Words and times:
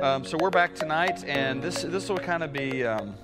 Um, 0.00 0.24
so 0.24 0.38
we're 0.38 0.50
back 0.50 0.76
tonight, 0.76 1.24
and 1.24 1.60
this 1.60 1.82
this 1.82 2.08
will 2.08 2.18
kind 2.18 2.44
of 2.44 2.52
be, 2.52 2.86
um, 2.86 3.16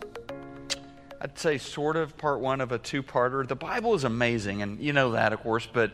I'd 1.21 1.39
say, 1.39 1.57
sort 1.57 1.95
of 1.95 2.17
part 2.17 2.41
one 2.41 2.61
of 2.61 2.73
a 2.73 2.79
two-parter. 2.79 3.47
The 3.47 3.55
Bible 3.55 3.95
is 3.95 4.03
amazing, 4.03 4.61
and 4.61 4.81
you 4.81 4.93
know 4.93 5.13
that, 5.13 5.33
of 5.33 5.39
course. 5.39 5.69
But 5.73 5.93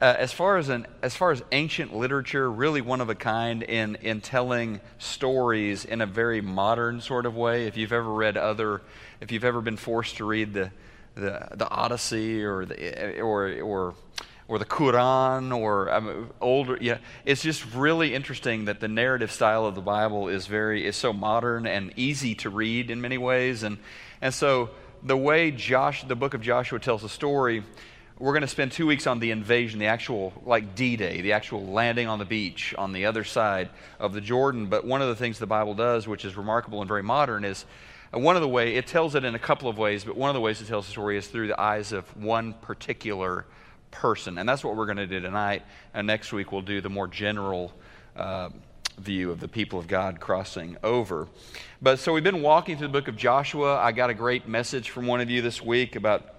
uh, 0.00 0.14
as 0.18 0.32
far 0.32 0.56
as 0.56 0.70
an 0.70 0.86
as 1.02 1.14
far 1.14 1.32
as 1.32 1.42
ancient 1.52 1.94
literature, 1.94 2.50
really 2.50 2.80
one 2.80 3.02
of 3.02 3.10
a 3.10 3.14
kind 3.14 3.62
in 3.62 3.96
in 3.96 4.22
telling 4.22 4.80
stories 4.96 5.84
in 5.84 6.00
a 6.00 6.06
very 6.06 6.40
modern 6.40 7.02
sort 7.02 7.26
of 7.26 7.36
way. 7.36 7.66
If 7.66 7.76
you've 7.76 7.92
ever 7.92 8.10
read 8.10 8.38
other, 8.38 8.80
if 9.20 9.30
you've 9.30 9.44
ever 9.44 9.60
been 9.60 9.76
forced 9.76 10.16
to 10.16 10.24
read 10.24 10.54
the 10.54 10.70
the, 11.14 11.46
the 11.56 11.68
Odyssey 11.68 12.42
or 12.42 12.64
the 12.64 13.20
or 13.20 13.60
or 13.60 13.94
or 14.48 14.58
the 14.58 14.64
Quran 14.64 15.56
or 15.56 15.92
um, 15.92 16.30
older. 16.40 16.78
Yeah, 16.80 16.98
it's 17.24 17.42
just 17.42 17.64
really 17.74 18.14
interesting 18.14 18.66
that 18.66 18.80
the 18.80 18.88
narrative 18.88 19.32
style 19.32 19.66
of 19.66 19.74
the 19.74 19.80
Bible 19.80 20.28
is 20.28 20.46
very 20.46 20.86
is 20.86 20.96
so 20.96 21.12
modern 21.12 21.66
and 21.66 21.92
easy 21.96 22.34
to 22.36 22.50
read 22.50 22.90
in 22.90 23.00
many 23.00 23.18
ways, 23.18 23.62
and 23.62 23.78
and 24.20 24.32
so 24.32 24.70
the 25.02 25.16
way 25.16 25.50
Josh, 25.50 26.04
the 26.04 26.16
book 26.16 26.34
of 26.34 26.40
Joshua 26.40 26.78
tells 26.78 27.02
the 27.02 27.08
story. 27.08 27.62
We're 28.18 28.32
going 28.32 28.40
to 28.40 28.48
spend 28.48 28.72
two 28.72 28.86
weeks 28.86 29.06
on 29.06 29.18
the 29.18 29.30
invasion, 29.30 29.78
the 29.78 29.88
actual, 29.88 30.32
like 30.46 30.74
D 30.74 30.96
Day, 30.96 31.20
the 31.20 31.34
actual 31.34 31.66
landing 31.66 32.08
on 32.08 32.18
the 32.18 32.24
beach 32.24 32.74
on 32.78 32.94
the 32.94 33.04
other 33.04 33.24
side 33.24 33.68
of 34.00 34.14
the 34.14 34.22
Jordan. 34.22 34.68
But 34.68 34.86
one 34.86 35.02
of 35.02 35.08
the 35.08 35.14
things 35.14 35.38
the 35.38 35.46
Bible 35.46 35.74
does, 35.74 36.08
which 36.08 36.24
is 36.24 36.34
remarkable 36.34 36.80
and 36.80 36.88
very 36.88 37.02
modern, 37.02 37.44
is 37.44 37.66
uh, 38.14 38.18
one 38.18 38.34
of 38.34 38.40
the 38.40 38.48
way 38.48 38.76
it 38.76 38.86
tells 38.86 39.14
it 39.16 39.24
in 39.24 39.34
a 39.34 39.38
couple 39.38 39.68
of 39.68 39.76
ways, 39.76 40.02
but 40.02 40.16
one 40.16 40.30
of 40.30 40.34
the 40.34 40.40
ways 40.40 40.62
it 40.62 40.66
tells 40.66 40.86
the 40.86 40.92
story 40.92 41.18
is 41.18 41.26
through 41.26 41.48
the 41.48 41.60
eyes 41.60 41.92
of 41.92 42.04
one 42.16 42.54
particular 42.54 43.44
person. 43.90 44.38
And 44.38 44.48
that's 44.48 44.64
what 44.64 44.76
we're 44.76 44.86
going 44.86 44.96
to 44.98 45.06
do 45.06 45.20
tonight. 45.20 45.62
And 45.94 46.06
next 46.06 46.32
week 46.32 46.52
we'll 46.52 46.62
do 46.62 46.80
the 46.80 46.90
more 46.90 47.08
general 47.08 47.72
uh, 48.14 48.50
view 48.98 49.30
of 49.30 49.40
the 49.40 49.48
people 49.48 49.78
of 49.78 49.86
God 49.88 50.20
crossing 50.20 50.76
over. 50.82 51.28
But 51.82 51.98
so 51.98 52.12
we've 52.12 52.24
been 52.24 52.42
walking 52.42 52.76
through 52.76 52.88
the 52.88 52.92
book 52.92 53.08
of 53.08 53.16
Joshua. 53.16 53.78
I 53.78 53.92
got 53.92 54.10
a 54.10 54.14
great 54.14 54.48
message 54.48 54.90
from 54.90 55.06
one 55.06 55.20
of 55.20 55.30
you 55.30 55.42
this 55.42 55.60
week 55.60 55.96
about 55.96 56.34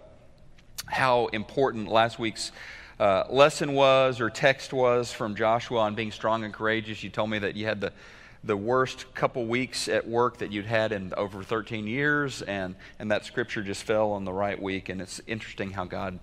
how 0.86 1.28
important 1.28 1.90
last 1.90 2.18
week's 2.18 2.52
uh, 3.00 3.26
lesson 3.30 3.74
was 3.74 4.20
or 4.20 4.30
text 4.30 4.74
was 4.74 5.12
from 5.12 5.36
Joshua 5.36 5.82
on 5.82 5.96
being 5.96 6.12
strong 6.12 6.44
and 6.44 6.54
courageous. 6.54 7.04
You 7.04 7.10
told 7.10 7.30
me 7.30 7.40
that 7.40 7.56
you 7.56 7.66
had 7.66 7.82
the 7.82 7.94
the 8.44 8.58
worst 8.58 9.14
couple 9.14 9.46
weeks 9.46 9.88
at 9.88 10.08
work 10.08 10.38
that 10.38 10.52
you'd 10.52 10.66
had 10.66 10.92
in 10.92 11.14
over 11.16 11.44
13 11.44 11.86
years, 11.86 12.42
and, 12.44 12.76
and 13.00 13.12
that 13.12 13.26
scripture 13.26 13.62
just 13.62 13.84
fell 13.84 14.12
on 14.12 14.26
the 14.26 14.34
right 14.34 14.62
week. 14.62 14.90
And 14.90 15.02
it's 15.02 15.20
interesting 15.28 15.72
how 15.72 15.86
God 15.86 16.20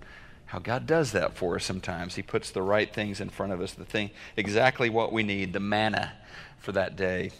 how 0.55 0.61
God 0.61 0.87
does 0.87 1.11
that 1.11 1.35
for 1.35 1.57
us 1.57 1.65
sometimes. 1.65 2.15
He 2.15 2.23
puts 2.23 2.53
the 2.53 2.63
right 2.63 2.89
things 2.95 3.21
in 3.21 3.29
front 3.29 3.53
of 3.53 3.61
us, 3.61 3.73
the 3.73 3.85
thing 3.85 4.13
exactly 4.37 4.89
what 4.89 5.13
we 5.13 5.25
need, 5.25 5.53
the 5.53 5.59
manna 5.59 6.13
for 6.59 6.71
that 6.71 6.95
day. 6.95 7.33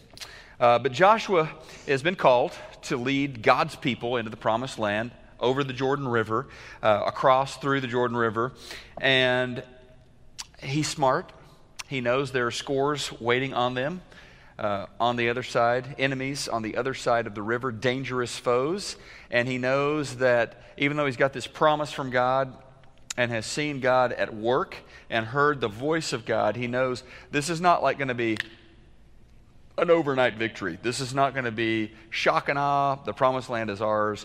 Uh, 0.59 0.81
but 0.81 0.91
Joshua 0.91 1.49
has 1.87 2.03
been 2.03 2.17
called 2.17 2.51
to 2.83 2.97
lead 2.97 3.41
God's 3.41 3.77
people 3.77 4.17
into 4.17 4.31
the 4.31 4.37
promised 4.37 4.81
land 4.81 5.13
over 5.39 5.63
the 5.63 5.73
Jordan 5.73 6.09
River, 6.09 6.49
uh, 6.83 7.05
across 7.07 7.57
through 7.57 7.83
the 7.83 7.87
Jordan 7.87 8.17
River. 8.17 8.51
And 9.01 9.63
he's 10.61 10.89
smart. 10.89 11.33
He 11.87 12.01
knows 12.01 12.33
there 12.33 12.49
are 12.49 12.51
scores 12.51 13.13
waiting 13.21 13.55
on 13.55 13.75
them. 13.75 14.03
Uh, 14.59 14.87
on 14.99 15.15
the 15.15 15.29
other 15.29 15.45
side, 15.45 15.95
enemies 15.99 16.49
on 16.49 16.63
the 16.63 16.77
other 16.77 16.95
side 16.95 17.29
of 17.29 17.35
the 17.37 17.43
river, 17.43 17.71
dangerous 17.71 18.37
foes. 18.37 18.97
And 19.31 19.47
he 19.47 19.59
knows 19.59 20.17
that 20.17 20.61
even 20.77 20.97
though 20.97 21.07
he's 21.07 21.17
got 21.17 21.33
this 21.33 21.47
promise 21.47 21.93
from 21.93 22.11
God, 22.11 22.57
and 23.17 23.31
has 23.31 23.47
seen 23.47 23.81
God 23.81 24.13
at 24.13 24.35
work 24.35 24.77
and 25.11 25.27
heard 25.27 25.61
the 25.61 25.69
voice 25.69 26.13
of 26.13 26.25
God, 26.25 26.57
he 26.57 26.67
knows 26.67 27.03
this 27.31 27.49
is 27.49 27.61
not 27.61 27.83
like 27.83 27.99
going 27.99 28.09
to 28.09 28.15
be 28.15 28.37
an 29.77 29.91
overnight 29.91 30.35
victory. 30.35 30.79
This 30.83 31.01
is 31.01 31.15
not 31.15 31.33
going 31.33 31.47
to 31.47 31.53
be 31.53 31.93
shock 32.11 32.49
and 32.49 32.59
awe. 32.59 32.97
The 33.05 33.13
promised 33.13 33.51
land 33.51 33.71
is 33.71 33.81
ours. 33.81 34.25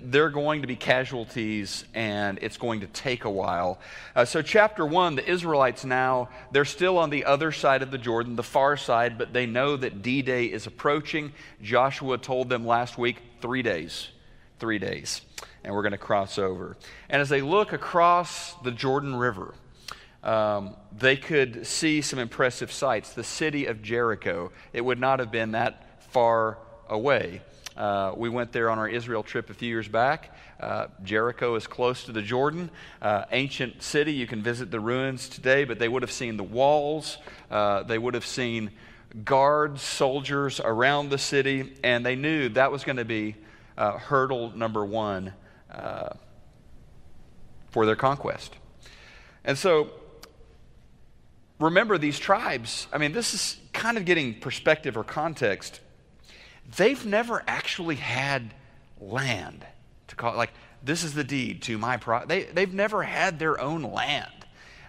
They're 0.00 0.30
going 0.30 0.62
to 0.62 0.66
be 0.66 0.74
casualties, 0.74 1.84
and 1.94 2.38
it's 2.42 2.56
going 2.56 2.80
to 2.80 2.88
take 2.88 3.24
a 3.24 3.30
while. 3.30 3.78
Uh, 4.14 4.24
so, 4.24 4.42
chapter 4.42 4.84
one, 4.84 5.14
the 5.14 5.28
Israelites 5.28 5.84
now, 5.84 6.28
they're 6.50 6.64
still 6.64 6.98
on 6.98 7.10
the 7.10 7.24
other 7.24 7.52
side 7.52 7.82
of 7.82 7.90
the 7.90 7.98
Jordan, 7.98 8.34
the 8.34 8.42
far 8.42 8.76
side, 8.76 9.18
but 9.18 9.32
they 9.32 9.46
know 9.46 9.76
that 9.76 10.02
D 10.02 10.20
Day 10.20 10.46
is 10.46 10.66
approaching. 10.66 11.32
Joshua 11.62 12.18
told 12.18 12.48
them 12.48 12.66
last 12.66 12.98
week 12.98 13.18
three 13.40 13.62
days. 13.62 14.08
Three 14.58 14.80
days 14.80 15.20
and 15.64 15.74
we're 15.74 15.82
going 15.82 15.92
to 15.92 15.98
cross 15.98 16.38
over. 16.38 16.76
And 17.08 17.20
as 17.20 17.28
they 17.28 17.40
look 17.40 17.72
across 17.72 18.54
the 18.62 18.70
Jordan 18.70 19.16
River, 19.16 19.54
um, 20.22 20.76
they 20.96 21.16
could 21.16 21.66
see 21.66 22.00
some 22.00 22.18
impressive 22.18 22.72
sights. 22.72 23.12
The 23.12 23.24
city 23.24 23.66
of 23.66 23.82
Jericho, 23.82 24.52
it 24.72 24.84
would 24.84 24.98
not 24.98 25.20
have 25.20 25.30
been 25.30 25.52
that 25.52 26.02
far 26.10 26.58
away. 26.88 27.42
Uh, 27.76 28.12
we 28.16 28.28
went 28.28 28.50
there 28.50 28.70
on 28.70 28.78
our 28.78 28.88
Israel 28.88 29.22
trip 29.22 29.50
a 29.50 29.54
few 29.54 29.68
years 29.68 29.86
back. 29.86 30.34
Uh, 30.58 30.88
Jericho 31.04 31.54
is 31.54 31.68
close 31.68 32.02
to 32.04 32.12
the 32.12 32.22
Jordan, 32.22 32.70
uh, 33.00 33.24
ancient 33.30 33.82
city. 33.82 34.12
You 34.12 34.26
can 34.26 34.42
visit 34.42 34.72
the 34.72 34.80
ruins 34.80 35.28
today, 35.28 35.62
but 35.62 35.78
they 35.78 35.88
would 35.88 36.02
have 36.02 36.10
seen 36.10 36.36
the 36.36 36.42
walls. 36.42 37.18
Uh, 37.48 37.84
they 37.84 37.98
would 37.98 38.14
have 38.14 38.26
seen 38.26 38.72
guards, 39.24 39.80
soldiers 39.80 40.60
around 40.60 41.10
the 41.10 41.18
city, 41.18 41.74
and 41.84 42.04
they 42.04 42.16
knew 42.16 42.48
that 42.50 42.72
was 42.72 42.82
going 42.82 42.96
to 42.96 43.04
be 43.04 43.36
uh, 43.76 43.92
hurdle 43.92 44.50
number 44.56 44.84
one 44.84 45.32
uh, 45.70 46.10
for 47.70 47.86
their 47.86 47.96
conquest. 47.96 48.56
And 49.44 49.56
so, 49.56 49.90
remember 51.58 51.98
these 51.98 52.18
tribes, 52.18 52.86
I 52.92 52.98
mean, 52.98 53.12
this 53.12 53.34
is 53.34 53.58
kind 53.72 53.96
of 53.96 54.04
getting 54.04 54.34
perspective 54.34 54.96
or 54.96 55.04
context. 55.04 55.80
They've 56.76 57.04
never 57.06 57.42
actually 57.46 57.96
had 57.96 58.54
land 59.00 59.64
to 60.08 60.16
call 60.16 60.36
like 60.36 60.52
this 60.82 61.04
is 61.04 61.14
the 61.14 61.24
deed 61.24 61.62
to 61.62 61.78
my 61.78 61.96
pro 61.96 62.24
they, 62.26 62.44
they've 62.44 62.74
never 62.74 63.02
had 63.02 63.38
their 63.38 63.60
own 63.60 63.82
land 63.82 64.26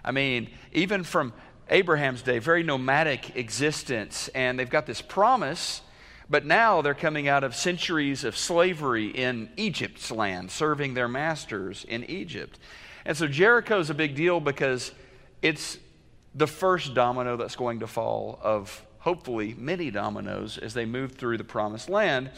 i 0.04 0.10
mean 0.10 0.50
even 0.72 1.04
from 1.04 1.32
abraham's 1.68 2.22
day 2.22 2.38
very 2.38 2.62
nomadic 2.62 3.36
existence 3.36 4.28
and 4.34 4.58
they've 4.58 4.70
got 4.70 4.86
this 4.86 5.00
promise 5.00 5.82
but 6.30 6.46
now 6.46 6.80
they're 6.80 6.94
coming 6.94 7.26
out 7.26 7.42
of 7.42 7.56
centuries 7.56 8.22
of 8.22 8.36
slavery 8.36 9.08
in 9.08 9.50
Egypt's 9.56 10.12
land, 10.12 10.50
serving 10.50 10.94
their 10.94 11.08
masters 11.08 11.84
in 11.88 12.04
Egypt. 12.04 12.58
And 13.04 13.16
so 13.16 13.26
Jericho 13.26 13.80
is 13.80 13.90
a 13.90 13.94
big 13.94 14.14
deal 14.14 14.38
because 14.38 14.92
it's 15.42 15.78
the 16.34 16.46
first 16.46 16.94
domino 16.94 17.36
that's 17.36 17.56
going 17.56 17.80
to 17.80 17.88
fall 17.88 18.38
of 18.42 18.86
hopefully 19.00 19.54
many 19.58 19.90
dominoes 19.90 20.56
as 20.56 20.72
they 20.72 20.84
move 20.84 21.12
through 21.12 21.36
the 21.36 21.44
promised 21.44 21.88
land. 21.88 22.30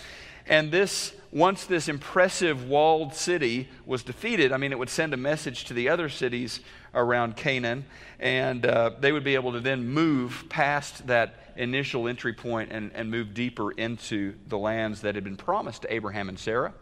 And 0.46 0.72
this, 0.72 1.12
once 1.30 1.66
this 1.66 1.88
impressive 1.88 2.68
walled 2.68 3.14
city 3.14 3.68
was 3.84 4.02
defeated, 4.02 4.52
I 4.52 4.56
mean, 4.56 4.72
it 4.72 4.78
would 4.78 4.90
send 4.90 5.12
a 5.12 5.18
message 5.18 5.64
to 5.66 5.74
the 5.74 5.88
other 5.88 6.08
cities 6.08 6.60
around 6.94 7.36
Canaan, 7.36 7.84
and 8.18 8.64
uh, 8.64 8.92
they 8.98 9.12
would 9.12 9.24
be 9.24 9.34
able 9.34 9.52
to 9.52 9.60
then 9.60 9.86
move 9.86 10.44
past 10.48 11.06
that 11.06 11.41
initial 11.56 12.08
entry 12.08 12.32
point 12.32 12.72
and, 12.72 12.90
and 12.94 13.10
move 13.10 13.34
deeper 13.34 13.72
into 13.72 14.34
the 14.48 14.58
lands 14.58 15.00
that 15.02 15.14
had 15.14 15.24
been 15.24 15.36
promised 15.36 15.82
to 15.82 15.92
Abraham 15.92 16.28
and 16.28 16.38
Sarah. 16.38 16.72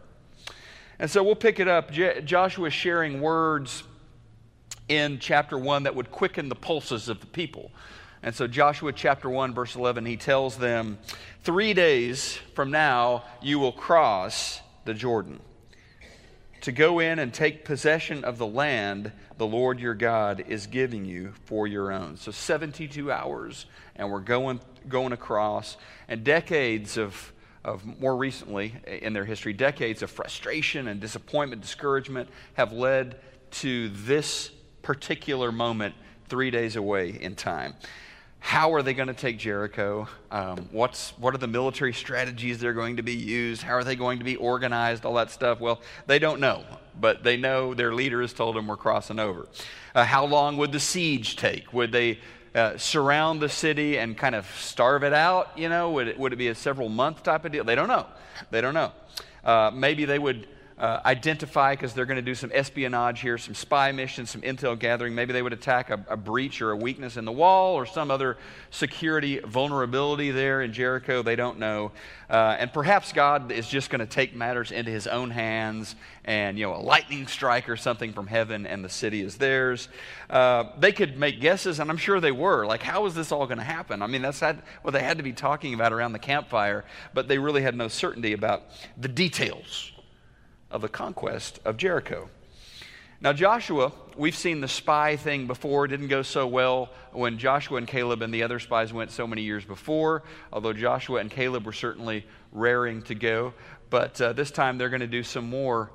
And 0.99 1.11
so 1.11 1.23
we'll 1.23 1.35
pick 1.35 1.61
it 1.61 1.69
up. 1.69 1.91
Joshua 1.93 2.71
sharing 2.71 3.21
words 3.21 3.85
in 4.89 5.19
chapter 5.19 5.57
1 5.57 5.85
that 5.85 5.95
would 5.95 6.11
quicken 6.11 6.49
the 6.49 6.55
pulses 6.55 7.09
of 7.09 7.21
the 7.21 7.27
people. 7.27 7.71
And 8.23 8.35
so, 8.35 8.47
Joshua 8.47 8.93
chapter 8.93 9.31
1, 9.31 9.55
verse 9.55 9.77
11, 9.77 10.05
he 10.05 10.19
tells 10.19 10.59
them, 10.59 10.99
Three 11.43 11.73
days 11.73 12.39
from 12.55 12.71
now, 12.71 13.25
you 13.41 13.59
will 13.59 13.73
cross 13.73 14.61
the 14.85 14.93
Jordan 14.93 15.41
to 16.62 16.72
go 16.72 16.98
in 16.98 17.19
and 17.19 17.32
take 17.32 17.65
possession 17.65 18.25
of 18.25 18.38
the 18.38 18.47
land 18.47 19.12
the 19.38 19.47
Lord 19.47 19.81
your 19.81 19.94
God 19.94 20.44
is 20.48 20.66
giving 20.66 21.06
you 21.06 21.32
for 21.47 21.66
your 21.66 21.91
own. 21.91 22.19
So 22.19 22.31
72 22.31 23.10
hours, 23.10 23.65
and 23.97 24.10
we're 24.10 24.21
going, 24.21 24.60
going 24.88 25.12
across, 25.12 25.78
and 26.09 26.22
decades 26.22 26.98
of, 26.98 27.33
of 27.65 27.84
more 27.98 28.15
recently 28.15 28.74
in 28.86 29.15
their 29.15 29.24
history, 29.24 29.54
decades 29.54 30.03
of 30.03 30.10
frustration 30.10 30.89
and 30.89 31.01
disappointment, 31.01 31.62
discouragement 31.62 32.28
have 32.54 32.72
led 32.72 33.18
to 33.53 33.89
this 33.89 34.51
particular 34.83 35.51
moment 35.51 35.95
three 36.28 36.51
days 36.51 36.77
away 36.77 37.10
in 37.10 37.34
time. 37.34 37.74
How 38.41 38.72
are 38.72 38.83
they 38.83 38.95
going 38.95 39.09
to 39.09 39.15
take 39.15 39.39
Jericho? 39.39 40.09
Um, 40.31 40.69
what's, 40.72 41.10
what 41.19 41.34
are 41.34 41.39
the 41.39 41.47
military 41.47 41.92
strategies 41.92 42.59
that 42.59 42.66
are 42.66 42.72
going 42.72 42.97
to 42.97 43.03
be 43.03 43.15
used? 43.15 43.63
How 43.63 43.75
are 43.75 43.84
they 43.84 43.97
going 43.97 44.19
to 44.19 44.25
be 44.25 44.34
organized? 44.37 45.04
All 45.04 45.15
that 45.15 45.31
stuff. 45.31 45.60
Well, 45.60 45.81
they 46.07 46.19
don't 46.19 46.41
know, 46.41 46.65
but 46.98 47.22
they 47.22 47.37
know 47.37 47.75
their 47.75 47.95
leader 47.95 48.22
has 48.22 48.33
told 48.33 48.57
them 48.57 48.66
we're 48.66 48.77
crossing 48.77 49.19
over. 49.19 49.47
Uh, 49.95 50.04
how 50.04 50.25
long 50.25 50.57
would 50.57 50.72
the 50.72 50.81
siege 50.81 51.37
take? 51.37 51.72
Would 51.75 51.92
they 51.92 52.19
uh, 52.54 52.78
surround 52.78 53.41
the 53.41 53.48
city 53.48 53.98
and 53.98 54.16
kind 54.16 54.34
of 54.34 54.47
starve 54.59 55.04
it 55.04 55.13
out? 55.13 55.51
You 55.57 55.69
know, 55.69 55.91
would 55.92 56.09
it, 56.09 56.19
would 56.19 56.33
it 56.33 56.37
be 56.37 56.48
a 56.48 56.54
several 56.54 56.89
month 56.89 57.22
type 57.22 57.45
of 57.45 57.53
deal? 57.53 57.63
They 57.63 57.75
don't 57.75 57.89
know. 57.89 58.07
They 58.51 58.63
don't 58.63 58.75
know. 58.75 58.92
Uh, 59.45 59.71
maybe 59.72 60.07
they 60.07 60.19
would 60.19 60.48
uh, 60.80 60.98
identify 61.04 61.74
because 61.74 61.92
they're 61.92 62.06
going 62.06 62.16
to 62.16 62.22
do 62.22 62.34
some 62.34 62.50
espionage 62.54 63.21
here, 63.21 63.36
some 63.36 63.54
spy 63.54 63.92
missions, 63.92 64.30
some 64.30 64.41
intel 64.41 64.78
gathering. 64.78 65.15
Maybe 65.15 65.34
they 65.34 65.42
would 65.42 65.53
attack 65.53 65.91
a, 65.91 66.03
a, 66.09 66.16
breach 66.16 66.62
or 66.62 66.71
a 66.71 66.77
weakness 66.77 67.18
in 67.18 67.27
the 67.27 67.32
wall 67.32 67.74
or 67.74 67.84
some 67.84 68.10
other 68.10 68.38
security 68.71 69.41
vulnerability 69.41 70.30
there 70.30 70.62
in 70.62 70.72
Jericho. 70.72 71.22
They 71.22 71.36
don't 71.36 71.59
know. 71.59 71.92
Uh, 72.30 72.56
and 72.59 72.72
perhaps 72.72 73.12
God 73.12 73.53
is 73.53 73.68
just 73.68 73.91
going 73.91 73.98
to 73.98 74.06
take 74.06 74.34
matters 74.34 74.72
into 74.72 74.91
his 74.91 75.06
own 75.06 75.30
hands 75.30 75.97
and, 76.24 76.59
you 76.59 76.65
know, 76.65 76.74
a 76.74 76.80
lightning 76.80 77.27
strike 77.27 77.68
or 77.68 77.77
something 77.77 78.15
from 78.15 78.27
heaven 78.27 78.66
and 78.66 78.82
the 78.82 78.88
city 78.88 79.21
is 79.21 79.36
theirs. 79.36 79.88
Uh, 80.30 80.65
they 80.78 80.92
could 80.92 81.18
make 81.18 81.42
guesses, 81.42 81.78
and 81.78 81.91
I'm 81.91 81.98
sure 81.98 82.21
they 82.21 82.32
were. 82.32 82.65
Like, 82.65 82.82
how 82.82 83.04
is 83.04 83.15
this 83.15 83.32
all 83.32 83.44
going 83.44 83.59
to 83.59 83.65
happen? 83.65 84.00
I 84.00 84.06
mean, 84.06 84.22
that's 84.22 84.41
what 84.41 84.56
well, 84.82 84.92
they 84.92 85.03
had 85.03 85.18
to 85.18 85.24
be 85.24 85.34
talking 85.34 85.74
about 85.74 85.92
around 85.92 86.12
the 86.12 86.18
campfire, 86.18 86.86
but 87.12 87.28
they 87.28 87.36
really 87.36 87.60
had 87.60 87.74
no 87.74 87.88
certainty 87.88 88.32
about 88.32 88.62
the 88.97 89.09
details 89.09 89.92
of 90.71 90.83
the 90.83 90.89
conquest 90.89 91.59
of 91.65 91.77
Jericho. 91.77 92.28
Now, 93.22 93.34
Joshua, 93.34 93.93
we've 94.17 94.37
seen 94.37 94.63
the 94.63 94.69
spy 94.69 95.17
thing 95.17 95.47
before. 95.47 95.84
It 95.84 95.89
didn't 95.89 96.09
go 96.09 96.22
so 96.22 96.47
well 96.47 96.89
when 97.13 97.37
Joshua 97.37 97.77
and 97.77 97.87
Caleb 97.87 98.22
and 98.22 98.33
the 98.33 98.43
other 98.43 98.59
spies 98.59 98.95
went 98.95 99.11
so 99.11 99.27
many 99.27 99.43
years 99.43 99.65
before, 99.65 100.22
although 100.51 100.72
Joshua 100.72 101.21
and 101.21 101.31
Caleb 101.31 101.67
were 101.67 101.72
certainly 101.72 102.25
raring 102.51 103.03
to 103.03 103.15
go. 103.15 103.53
But 103.91 104.19
uh, 104.22 104.33
this 104.33 104.51
time 104.51 104.78
they're 104.78 104.89
going 104.89 105.01
to 105.01 105.07
do 105.07 105.22
some 105.22 105.51
more 105.51 105.91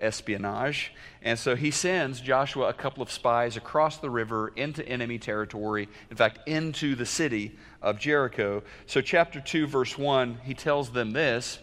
espionage. 0.00 0.92
And 1.22 1.38
so 1.38 1.56
he 1.56 1.72
sends 1.72 2.20
Joshua 2.20 2.68
a 2.68 2.72
couple 2.72 3.02
of 3.02 3.10
spies 3.10 3.56
across 3.56 3.98
the 3.98 4.10
river 4.10 4.52
into 4.54 4.86
enemy 4.88 5.18
territory, 5.18 5.88
in 6.10 6.16
fact, 6.16 6.48
into 6.48 6.94
the 6.94 7.06
city 7.06 7.58
of 7.82 7.98
Jericho. 7.98 8.62
So, 8.86 9.00
chapter 9.00 9.40
2, 9.40 9.66
verse 9.66 9.98
1, 9.98 10.38
he 10.44 10.54
tells 10.54 10.90
them 10.90 11.10
this. 11.10 11.58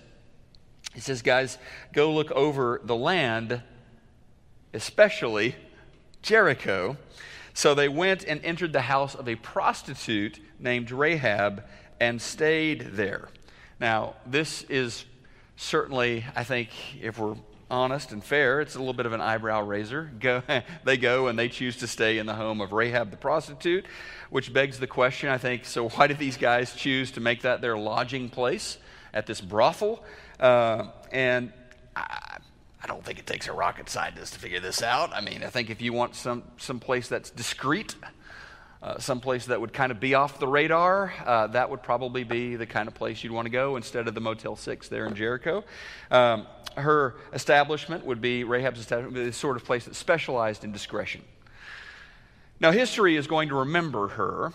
He 0.98 1.02
says, 1.02 1.22
Guys, 1.22 1.60
go 1.94 2.12
look 2.12 2.32
over 2.32 2.82
the 2.84 2.96
land 2.96 3.62
especially 4.74 5.56
Jericho. 6.24 6.98
So 7.54 7.76
they 7.76 7.88
went 7.88 8.24
and 8.24 8.44
entered 8.44 8.74
the 8.74 8.82
house 8.82 9.14
of 9.14 9.30
a 9.30 9.36
prostitute 9.36 10.40
named 10.60 10.90
Rahab 10.90 11.66
and 12.00 12.20
stayed 12.20 12.94
there. 12.94 13.30
Now, 13.80 14.16
this 14.26 14.64
is 14.64 15.06
certainly, 15.56 16.26
I 16.36 16.44
think, 16.44 16.70
if 17.00 17.20
we're 17.20 17.36
honest 17.70 18.12
and 18.12 18.24
fair, 18.24 18.60
it's 18.60 18.74
a 18.74 18.80
little 18.80 18.96
bit 18.96 19.06
of 19.06 19.14
an 19.14 19.22
eyebrow 19.22 19.62
raiser. 19.62 20.10
Go, 20.20 20.42
they 20.84 20.98
go 20.98 21.28
and 21.28 21.38
they 21.38 21.48
choose 21.48 21.78
to 21.78 21.88
stay 21.88 22.18
in 22.18 22.26
the 22.26 22.34
home 22.34 22.60
of 22.60 22.74
Rahab 22.74 23.12
the 23.12 23.18
prostitute, 23.18 23.86
which 24.32 24.52
begs 24.52 24.80
the 24.80 24.88
question, 24.88 25.30
I 25.30 25.38
think, 25.38 25.66
so 25.66 25.90
why 25.90 26.08
did 26.08 26.18
these 26.18 26.38
guys 26.38 26.74
choose 26.74 27.12
to 27.12 27.20
make 27.20 27.44
that 27.44 27.62
their 27.62 27.78
lodging 27.78 28.32
place 28.32 28.80
at 29.14 29.28
this 29.28 29.42
brothel? 29.42 30.04
Uh, 30.40 30.88
and 31.12 31.52
I, 31.96 32.38
I 32.84 32.88
don't 32.88 33.04
think 33.04 33.20
it 33.20 33.26
takes 33.26 33.48
a 33.48 33.54
rocket 33.54 33.90
scientist 33.90 34.34
to 34.34 34.40
figure 34.40 34.60
this 34.60 34.82
out. 34.82 35.12
I 35.14 35.22
mean, 35.22 35.44
I 35.44 35.48
think 35.48 35.70
if 35.70 35.82
you 35.82 35.94
want 35.94 36.16
some, 36.16 36.44
some 36.58 36.80
place 36.80 37.08
that's 37.08 37.30
discreet, 37.30 37.96
uh, 38.82 39.00
some 39.00 39.20
place 39.20 39.48
that 39.48 39.60
would 39.60 39.74
kind 39.74 39.92
of 39.92 40.00
be 40.00 40.14
off 40.14 40.40
the 40.40 40.48
radar, 40.48 41.14
uh, 41.26 41.48
that 41.48 41.70
would 41.70 41.82
probably 41.82 42.24
be 42.24 42.56
the 42.56 42.68
kind 42.68 42.88
of 42.88 42.94
place 42.94 43.24
you'd 43.24 43.34
want 43.34 43.46
to 43.46 43.50
go 43.50 43.76
instead 43.76 44.08
of 44.08 44.14
the 44.14 44.22
Motel 44.22 44.56
6 44.56 44.88
there 44.90 45.06
in 45.08 45.16
Jericho. 45.16 45.64
Um, 46.12 46.46
her 46.76 47.16
establishment 47.34 48.06
would 48.06 48.22
be, 48.22 48.44
Rahab's 48.44 48.80
establishment, 48.80 49.26
the 49.26 49.34
sort 49.34 49.58
of 49.58 49.66
place 49.66 49.86
that 49.86 49.96
specialized 49.96 50.64
in 50.64 50.72
discretion. 50.72 51.24
Now, 52.60 52.72
history 52.72 53.16
is 53.16 53.28
going 53.28 53.50
to 53.50 53.56
remember 53.56 54.10
her. 54.10 54.54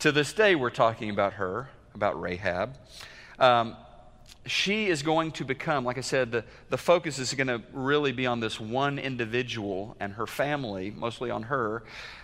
To 0.00 0.12
this 0.12 0.32
day, 0.32 0.54
we're 0.54 0.70
talking 0.70 1.10
about 1.10 1.34
her, 1.34 1.70
about 1.94 2.20
Rahab. 2.20 2.76
Um, 3.38 3.76
she 4.46 4.86
is 4.86 5.02
going 5.02 5.32
to 5.32 5.44
become, 5.44 5.84
like 5.84 5.96
I 5.96 6.02
said, 6.02 6.32
the, 6.32 6.44
the 6.68 6.76
focus 6.76 7.18
is 7.18 7.32
going 7.34 7.46
to 7.46 7.62
really 7.72 8.12
be 8.12 8.26
on 8.26 8.40
this 8.40 8.60
one 8.60 8.98
individual 8.98 9.96
and 10.00 10.12
her 10.14 10.26
family, 10.26 10.90
mostly 10.90 11.30
on 11.30 11.44
her. 11.44 11.82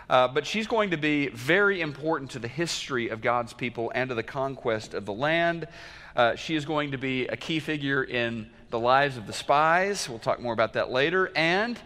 Uh, 0.09 0.29
but 0.29 0.47
she's 0.47 0.67
going 0.67 0.91
to 0.91 0.97
be 0.97 1.29
very 1.29 1.81
important 1.81 2.31
to 2.33 2.39
the 2.39 2.49
history 2.49 3.09
of 3.09 3.23
God's 3.23 3.53
people 3.53 3.91
and 3.95 4.09
to 4.09 4.15
the 4.15 4.23
conquest 4.23 4.93
of 4.93 5.07
the 5.07 5.13
land. 5.13 5.67
Uh, 6.15 6.35
she 6.35 6.57
is 6.57 6.65
going 6.65 6.91
to 6.91 6.99
be 6.99 7.27
a 7.29 7.37
key 7.37 7.61
figure 7.61 8.03
in 8.03 8.51
the 8.71 8.79
lives 8.79 9.17
of 9.17 9.27
the 9.27 9.33
spies. 9.33 10.09
We'll 10.09 10.19
talk 10.19 10.41
more 10.41 10.53
about 10.53 10.75
that 10.75 10.91
later. 10.91 11.31
And 11.35 11.79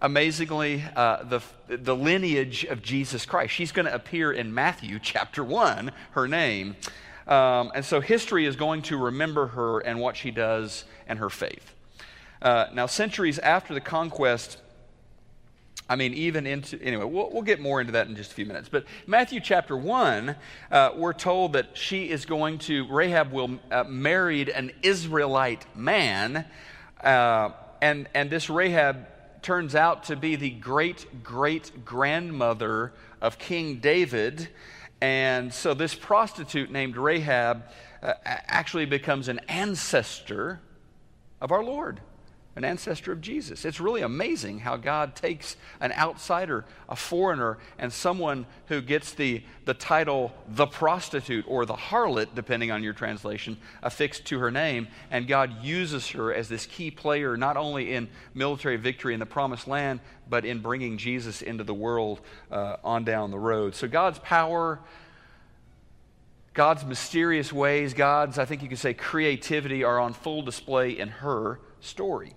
amazingly, 0.00 0.84
uh, 0.94 1.24
the, 1.24 1.40
the 1.68 1.96
lineage 1.96 2.64
of 2.64 2.82
Jesus 2.82 3.24
Christ. 3.26 3.54
She's 3.54 3.72
going 3.72 3.86
to 3.86 3.94
appear 3.94 4.32
in 4.32 4.52
Matthew 4.52 4.98
chapter 5.02 5.42
1, 5.42 5.90
her 6.12 6.28
name. 6.28 6.76
Um, 7.26 7.72
and 7.74 7.84
so 7.84 8.00
history 8.00 8.46
is 8.46 8.56
going 8.56 8.82
to 8.82 8.96
remember 8.96 9.48
her 9.48 9.80
and 9.80 10.00
what 10.00 10.16
she 10.16 10.30
does 10.30 10.84
and 11.06 11.18
her 11.18 11.30
faith. 11.30 11.74
Uh, 12.42 12.66
now, 12.74 12.86
centuries 12.86 13.38
after 13.38 13.72
the 13.72 13.80
conquest, 13.80 14.58
I 15.88 15.96
mean, 15.96 16.12
even 16.14 16.46
into, 16.46 16.80
anyway, 16.82 17.04
we'll, 17.04 17.30
we'll 17.30 17.42
get 17.42 17.60
more 17.60 17.80
into 17.80 17.92
that 17.92 18.06
in 18.06 18.16
just 18.16 18.32
a 18.32 18.34
few 18.34 18.46
minutes. 18.46 18.68
But 18.68 18.84
Matthew 19.06 19.40
chapter 19.40 19.76
1, 19.76 20.36
uh, 20.70 20.90
we're 20.96 21.12
told 21.14 21.54
that 21.54 21.76
she 21.76 22.10
is 22.10 22.26
going 22.26 22.58
to, 22.60 22.86
Rahab 22.88 23.32
will 23.32 23.58
uh, 23.70 23.84
married 23.84 24.50
an 24.50 24.72
Israelite 24.82 25.64
man. 25.76 26.44
Uh, 27.02 27.50
and, 27.80 28.08
and 28.14 28.30
this 28.30 28.50
Rahab 28.50 29.06
turns 29.44 29.74
out 29.74 30.04
to 30.04 30.16
be 30.16 30.36
the 30.36 30.48
great 30.48 31.22
great 31.22 31.84
grandmother 31.84 32.94
of 33.20 33.38
King 33.38 33.76
David. 33.76 34.48
And 35.04 35.52
so 35.52 35.74
this 35.74 35.94
prostitute 35.94 36.70
named 36.70 36.96
Rahab 36.96 37.64
uh, 38.02 38.14
actually 38.24 38.86
becomes 38.86 39.28
an 39.28 39.38
ancestor 39.50 40.62
of 41.42 41.52
our 41.52 41.62
Lord, 41.62 42.00
an 42.56 42.64
ancestor 42.64 43.10
of 43.10 43.20
Jesus. 43.20 43.64
It's 43.64 43.80
really 43.80 44.02
amazing 44.02 44.60
how 44.60 44.76
God 44.76 45.16
takes 45.16 45.56
an 45.80 45.92
outsider, 45.92 46.64
a 46.88 46.94
foreigner, 46.94 47.58
and 47.78 47.92
someone 47.92 48.46
who 48.66 48.80
gets 48.80 49.12
the, 49.12 49.42
the 49.64 49.74
title 49.74 50.32
the 50.48 50.66
prostitute 50.66 51.44
or 51.48 51.66
the 51.66 51.74
harlot, 51.74 52.28
depending 52.34 52.70
on 52.70 52.82
your 52.82 52.92
translation, 52.92 53.56
affixed 53.82 54.24
to 54.26 54.38
her 54.38 54.50
name, 54.50 54.86
and 55.10 55.26
God 55.26 55.64
uses 55.64 56.08
her 56.10 56.32
as 56.32 56.48
this 56.48 56.66
key 56.66 56.90
player, 56.90 57.36
not 57.36 57.56
only 57.56 57.94
in 57.94 58.08
military 58.34 58.76
victory 58.76 59.14
in 59.14 59.20
the 59.20 59.26
promised 59.26 59.66
land, 59.66 60.00
but 60.28 60.44
in 60.44 60.60
bringing 60.60 60.96
Jesus 60.96 61.42
into 61.42 61.64
the 61.64 61.74
world 61.74 62.20
uh, 62.52 62.76
on 62.84 63.04
down 63.04 63.30
the 63.30 63.38
road. 63.38 63.74
So 63.74 63.88
God's 63.88 64.20
power, 64.20 64.80
God's 66.52 66.84
mysterious 66.84 67.52
ways, 67.52 67.94
God's, 67.94 68.38
I 68.38 68.44
think 68.44 68.62
you 68.62 68.68
could 68.68 68.78
say, 68.78 68.94
creativity 68.94 69.82
are 69.82 69.98
on 69.98 70.12
full 70.12 70.42
display 70.42 70.96
in 70.96 71.08
her 71.08 71.58
story. 71.80 72.32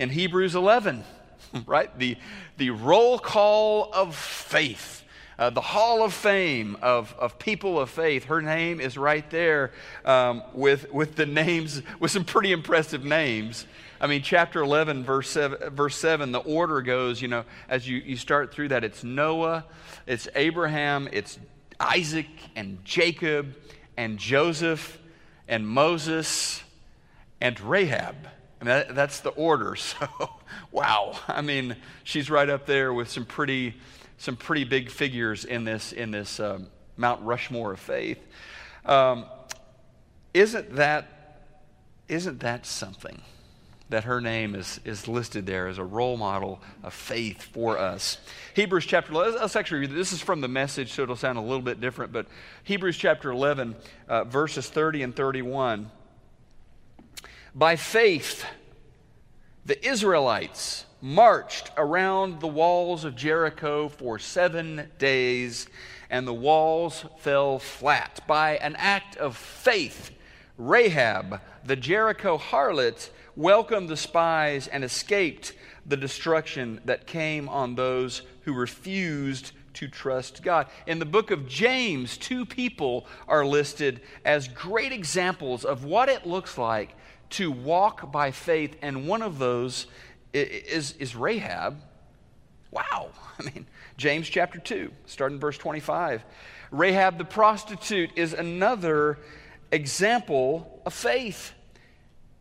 In 0.00 0.08
Hebrews 0.08 0.54
11, 0.54 1.04
right, 1.66 1.96
the, 1.98 2.16
the 2.56 2.70
roll 2.70 3.18
call 3.18 3.90
of 3.92 4.16
faith. 4.16 5.04
Uh, 5.38 5.50
the 5.50 5.60
hall 5.60 6.02
of 6.02 6.14
fame 6.14 6.78
of, 6.80 7.14
of 7.18 7.38
people 7.38 7.78
of 7.78 7.90
faith. 7.90 8.24
Her 8.24 8.40
name 8.40 8.80
is 8.80 8.96
right 8.96 9.28
there 9.28 9.72
um, 10.06 10.42
with, 10.54 10.90
with 10.90 11.16
the 11.16 11.26
names, 11.26 11.82
with 11.98 12.10
some 12.10 12.24
pretty 12.24 12.50
impressive 12.50 13.04
names. 13.04 13.66
I 14.00 14.06
mean, 14.06 14.22
chapter 14.22 14.62
11, 14.62 15.04
verse 15.04 15.28
7, 15.28 15.68
verse 15.68 15.96
7, 15.96 16.32
the 16.32 16.38
order 16.38 16.80
goes, 16.80 17.20
you 17.20 17.28
know, 17.28 17.44
as 17.68 17.86
you, 17.86 17.98
you 17.98 18.16
start 18.16 18.54
through 18.54 18.68
that, 18.68 18.84
it's 18.84 19.04
Noah, 19.04 19.66
it's 20.06 20.28
Abraham, 20.34 21.10
it's 21.12 21.38
Isaac 21.78 22.28
and 22.56 22.82
Jacob 22.86 23.54
and 23.98 24.16
Joseph 24.16 24.98
and 25.46 25.68
Moses 25.68 26.62
and 27.38 27.60
Rahab. 27.60 28.16
Mean, 28.60 28.68
that, 28.68 28.94
that's 28.94 29.20
the 29.20 29.30
order. 29.30 29.76
So, 30.00 30.30
wow. 30.72 31.18
I 31.26 31.40
mean, 31.40 31.76
she's 32.04 32.30
right 32.30 32.48
up 32.48 32.66
there 32.66 32.92
with 32.92 33.10
some 33.10 33.24
pretty, 33.24 33.74
some 34.18 34.36
pretty 34.36 34.64
big 34.64 34.90
figures 34.90 35.44
in 35.44 35.64
this, 35.64 35.92
in 35.92 36.10
this 36.10 36.40
um, 36.40 36.66
Mount 36.96 37.22
Rushmore 37.22 37.72
of 37.72 37.80
faith. 37.80 38.18
Um, 38.84 39.24
isn't 40.34 40.76
that, 40.76 41.42
isn't 42.08 42.40
that 42.40 42.66
something? 42.66 43.20
that 43.90 44.04
her 44.04 44.20
name 44.20 44.54
is, 44.54 44.80
is 44.84 45.08
listed 45.08 45.46
there 45.46 45.66
as 45.66 45.78
a 45.78 45.84
role 45.84 46.16
model 46.16 46.60
of 46.82 46.94
faith 46.94 47.42
for 47.42 47.76
us. 47.76 48.18
Hebrews 48.54 48.86
chapter 48.86 49.12
11, 49.12 49.40
let's 49.40 49.56
actually 49.56 49.80
read 49.80 49.90
this 49.90 50.12
is 50.12 50.20
from 50.20 50.40
the 50.40 50.48
message, 50.48 50.92
so 50.92 51.02
it'll 51.02 51.16
sound 51.16 51.38
a 51.38 51.42
little 51.42 51.60
bit 51.60 51.80
different, 51.80 52.12
but 52.12 52.26
Hebrews 52.62 52.96
chapter 52.96 53.30
11, 53.30 53.74
uh, 54.08 54.24
verses 54.24 54.68
30 54.68 55.02
and 55.02 55.16
31. 55.16 55.90
By 57.54 57.74
faith, 57.74 58.44
the 59.66 59.84
Israelites 59.84 60.86
marched 61.00 61.72
around 61.76 62.38
the 62.38 62.46
walls 62.46 63.04
of 63.04 63.16
Jericho 63.16 63.88
for 63.88 64.20
seven 64.20 64.88
days, 64.98 65.66
and 66.08 66.28
the 66.28 66.34
walls 66.34 67.04
fell 67.18 67.58
flat. 67.58 68.20
By 68.28 68.56
an 68.58 68.76
act 68.76 69.16
of 69.16 69.36
faith, 69.36 70.12
Rahab, 70.58 71.40
the 71.64 71.74
Jericho 71.74 72.38
harlot, 72.38 73.10
welcomed 73.34 73.88
the 73.88 73.96
spies 73.96 74.68
and 74.68 74.84
escaped 74.84 75.52
the 75.84 75.96
destruction 75.96 76.80
that 76.84 77.08
came 77.08 77.48
on 77.48 77.74
those 77.74 78.22
who 78.42 78.52
refused 78.52 79.50
to 79.74 79.88
trust 79.88 80.44
God. 80.44 80.68
In 80.86 81.00
the 81.00 81.04
book 81.04 81.32
of 81.32 81.48
James, 81.48 82.16
two 82.16 82.46
people 82.46 83.06
are 83.26 83.44
listed 83.44 84.02
as 84.24 84.46
great 84.46 84.92
examples 84.92 85.64
of 85.64 85.84
what 85.84 86.08
it 86.08 86.26
looks 86.26 86.56
like 86.56 86.94
to 87.30 87.50
walk 87.50 88.10
by 88.12 88.30
faith, 88.30 88.76
and 88.82 89.06
one 89.06 89.22
of 89.22 89.38
those 89.38 89.86
is, 90.32 90.92
is 90.98 91.16
Rahab. 91.16 91.80
Wow. 92.70 93.10
I 93.38 93.42
mean, 93.42 93.66
James 93.96 94.28
chapter 94.28 94.58
2, 94.58 94.90
starting 95.06 95.38
verse 95.38 95.58
25. 95.58 96.24
Rahab 96.70 97.18
the 97.18 97.24
prostitute 97.24 98.10
is 98.16 98.32
another 98.32 99.18
example 99.72 100.82
of 100.86 100.94
faith. 100.94 101.52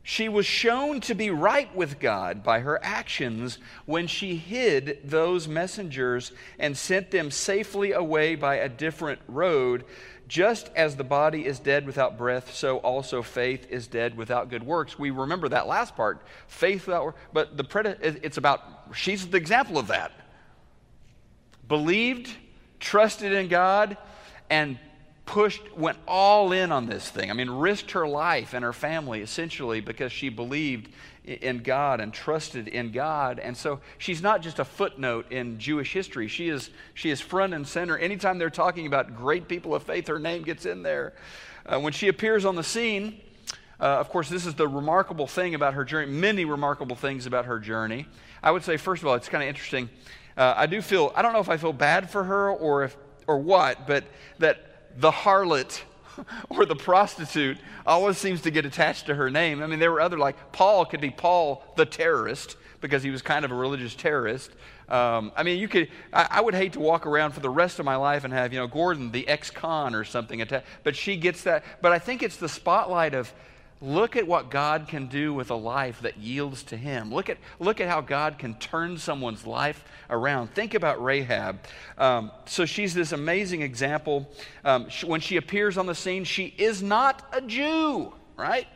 She 0.03 0.29
was 0.29 0.45
shown 0.45 1.01
to 1.01 1.13
be 1.13 1.29
right 1.29 1.73
with 1.75 1.99
God 1.99 2.43
by 2.43 2.61
her 2.61 2.79
actions 2.83 3.59
when 3.85 4.07
she 4.07 4.35
hid 4.37 4.99
those 5.03 5.47
messengers 5.47 6.31
and 6.57 6.77
sent 6.77 7.11
them 7.11 7.29
safely 7.31 7.91
away 7.91 8.35
by 8.35 8.55
a 8.55 8.69
different 8.69 9.19
road. 9.27 9.85
Just 10.27 10.69
as 10.75 10.95
the 10.95 11.03
body 11.03 11.45
is 11.45 11.59
dead 11.59 11.85
without 11.85 12.17
breath, 12.17 12.53
so 12.53 12.77
also 12.77 13.21
faith 13.21 13.67
is 13.69 13.87
dead 13.87 14.15
without 14.15 14.49
good 14.49 14.63
works. 14.63 14.97
We 14.97 15.09
remember 15.09 15.49
that 15.49 15.67
last 15.67 15.95
part, 15.95 16.21
faith 16.47 16.85
without 16.87 17.15
but 17.33 17.57
the 17.57 17.63
pred- 17.63 18.19
it's 18.23 18.37
about 18.37 18.61
she's 18.93 19.27
the 19.27 19.37
example 19.37 19.77
of 19.77 19.87
that. 19.87 20.11
Believed, 21.67 22.29
trusted 22.79 23.31
in 23.31 23.47
God, 23.47 23.97
and 24.49 24.79
pushed, 25.29 25.61
went 25.77 25.99
all 26.07 26.51
in 26.51 26.71
on 26.71 26.87
this 26.87 27.07
thing. 27.07 27.29
I 27.29 27.35
mean, 27.35 27.51
risked 27.51 27.91
her 27.91 28.07
life 28.07 28.55
and 28.55 28.65
her 28.65 28.73
family 28.73 29.21
essentially 29.21 29.79
because 29.79 30.11
she 30.11 30.29
believed 30.29 30.89
in 31.23 31.59
God 31.59 32.01
and 32.01 32.11
trusted 32.11 32.67
in 32.67 32.91
God. 32.91 33.37
And 33.37 33.55
so 33.55 33.79
she's 33.99 34.23
not 34.23 34.41
just 34.41 34.57
a 34.57 34.65
footnote 34.65 35.31
in 35.31 35.59
Jewish 35.59 35.93
history. 35.93 36.27
She 36.27 36.49
is, 36.49 36.71
she 36.95 37.11
is 37.11 37.21
front 37.21 37.53
and 37.53 37.67
center. 37.67 37.95
Anytime 37.95 38.39
they're 38.39 38.49
talking 38.49 38.87
about 38.87 39.15
great 39.15 39.47
people 39.47 39.75
of 39.75 39.83
faith, 39.83 40.07
her 40.07 40.17
name 40.17 40.41
gets 40.41 40.65
in 40.65 40.81
there. 40.81 41.13
Uh, 41.63 41.79
when 41.79 41.93
she 41.93 42.07
appears 42.07 42.43
on 42.43 42.55
the 42.55 42.63
scene, 42.63 43.21
uh, 43.79 43.83
of 43.83 44.09
course, 44.09 44.29
this 44.29 44.47
is 44.47 44.55
the 44.55 44.67
remarkable 44.67 45.27
thing 45.27 45.53
about 45.53 45.75
her 45.75 45.85
journey, 45.85 46.11
many 46.11 46.43
remarkable 46.43 46.95
things 46.95 47.27
about 47.27 47.45
her 47.45 47.59
journey. 47.59 48.07
I 48.41 48.49
would 48.49 48.63
say, 48.63 48.77
first 48.77 49.03
of 49.03 49.07
all, 49.07 49.13
it's 49.13 49.29
kind 49.29 49.43
of 49.43 49.47
interesting. 49.49 49.91
Uh, 50.35 50.55
I 50.57 50.65
do 50.65 50.81
feel, 50.81 51.13
I 51.15 51.21
don't 51.21 51.33
know 51.33 51.39
if 51.39 51.49
I 51.49 51.57
feel 51.57 51.73
bad 51.73 52.09
for 52.09 52.23
her 52.23 52.49
or 52.49 52.85
if, 52.85 52.97
or 53.27 53.37
what, 53.37 53.85
but 53.85 54.05
that 54.39 54.68
the 54.99 55.11
harlot 55.11 55.81
or 56.49 56.65
the 56.65 56.75
prostitute 56.75 57.57
always 57.85 58.17
seems 58.17 58.41
to 58.41 58.51
get 58.51 58.65
attached 58.65 59.05
to 59.07 59.15
her 59.15 59.29
name. 59.29 59.63
I 59.63 59.67
mean, 59.67 59.79
there 59.79 59.91
were 59.91 60.01
other, 60.01 60.17
like 60.17 60.51
Paul 60.51 60.85
could 60.85 61.01
be 61.01 61.09
Paul 61.09 61.63
the 61.75 61.85
terrorist 61.85 62.57
because 62.81 63.03
he 63.03 63.09
was 63.09 63.21
kind 63.21 63.45
of 63.45 63.51
a 63.51 63.55
religious 63.55 63.95
terrorist. 63.95 64.51
Um, 64.87 65.31
I 65.35 65.43
mean, 65.43 65.59
you 65.59 65.67
could, 65.67 65.89
I, 66.11 66.27
I, 66.31 66.41
would 66.41 66.55
hate 66.55 66.73
to 66.73 66.79
walk 66.79 67.05
around 67.05 67.33
for 67.33 67.41
the 67.41 67.49
rest 67.49 67.77
of 67.77 67.85
my 67.85 67.95
life 67.95 68.23
and 68.23 68.33
have, 68.33 68.51
you 68.51 68.59
know, 68.59 68.67
Gordon, 68.67 69.11
the 69.11 69.27
ex 69.27 69.51
con 69.51 69.93
or 69.93 70.03
something, 70.03 70.41
attached, 70.41 70.65
but 70.83 70.95
she 70.95 71.15
gets 71.15 71.43
that. 71.43 71.63
But 71.81 71.91
I 71.91 71.99
think 71.99 72.23
it's 72.23 72.37
the 72.37 72.49
spotlight 72.49 73.13
of, 73.13 73.31
Look 73.81 74.17
at 74.17 74.27
what 74.27 74.51
God 74.51 74.89
can 74.89 75.07
do 75.07 75.33
with 75.33 75.51
a 75.51 75.55
life 75.55 76.01
that 76.01 76.17
yields 76.17 76.63
to 76.63 76.77
Him. 76.77 77.13
Look 77.13 77.29
at, 77.29 77.37
look 77.59 77.79
at 77.79 77.87
how 77.87 78.01
God 78.01 78.37
can 78.37 78.55
turn 78.55 78.97
someone's 78.97 79.45
life 79.45 79.85
around. 80.09 80.53
Think 80.53 80.73
about 80.73 81.01
Rahab. 81.01 81.61
Um, 81.97 82.31
so 82.45 82.65
she's 82.65 82.93
this 82.93 83.13
amazing 83.13 83.61
example. 83.61 84.29
Um, 84.65 84.89
she, 84.89 85.05
when 85.05 85.21
she 85.21 85.37
appears 85.37 85.77
on 85.77 85.85
the 85.85 85.95
scene, 85.95 86.25
she 86.25 86.53
is 86.57 86.83
not 86.83 87.25
a 87.31 87.39
Jew, 87.39 88.13
right? 88.35 88.67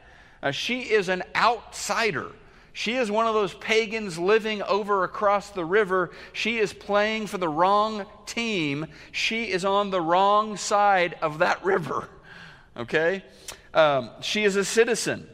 Uh, 0.42 0.52
she 0.52 0.82
is 0.82 1.10
an 1.10 1.24
outsider. 1.36 2.32
She 2.72 2.94
is 2.96 3.12
one 3.12 3.28
of 3.28 3.34
those 3.34 3.54
pagans 3.54 4.18
living 4.18 4.64
over 4.64 5.04
across 5.04 5.50
the 5.50 5.66
river. 5.66 6.12
She 6.32 6.60
is 6.60 6.72
playing 6.72 7.28
for 7.28 7.38
the 7.38 7.50
wrong 7.50 8.06
team. 8.26 8.88
She 9.12 9.52
is 9.52 9.66
on 9.66 9.92
the 9.92 10.02
wrong 10.02 10.56
side 10.56 11.18
of 11.22 11.40
that 11.40 11.64
river. 11.64 12.08
Okay? 12.76 13.24
Um, 13.74 14.12
she 14.22 14.44
is 14.44 14.56
a 14.56 14.66
citizen 14.66 15.28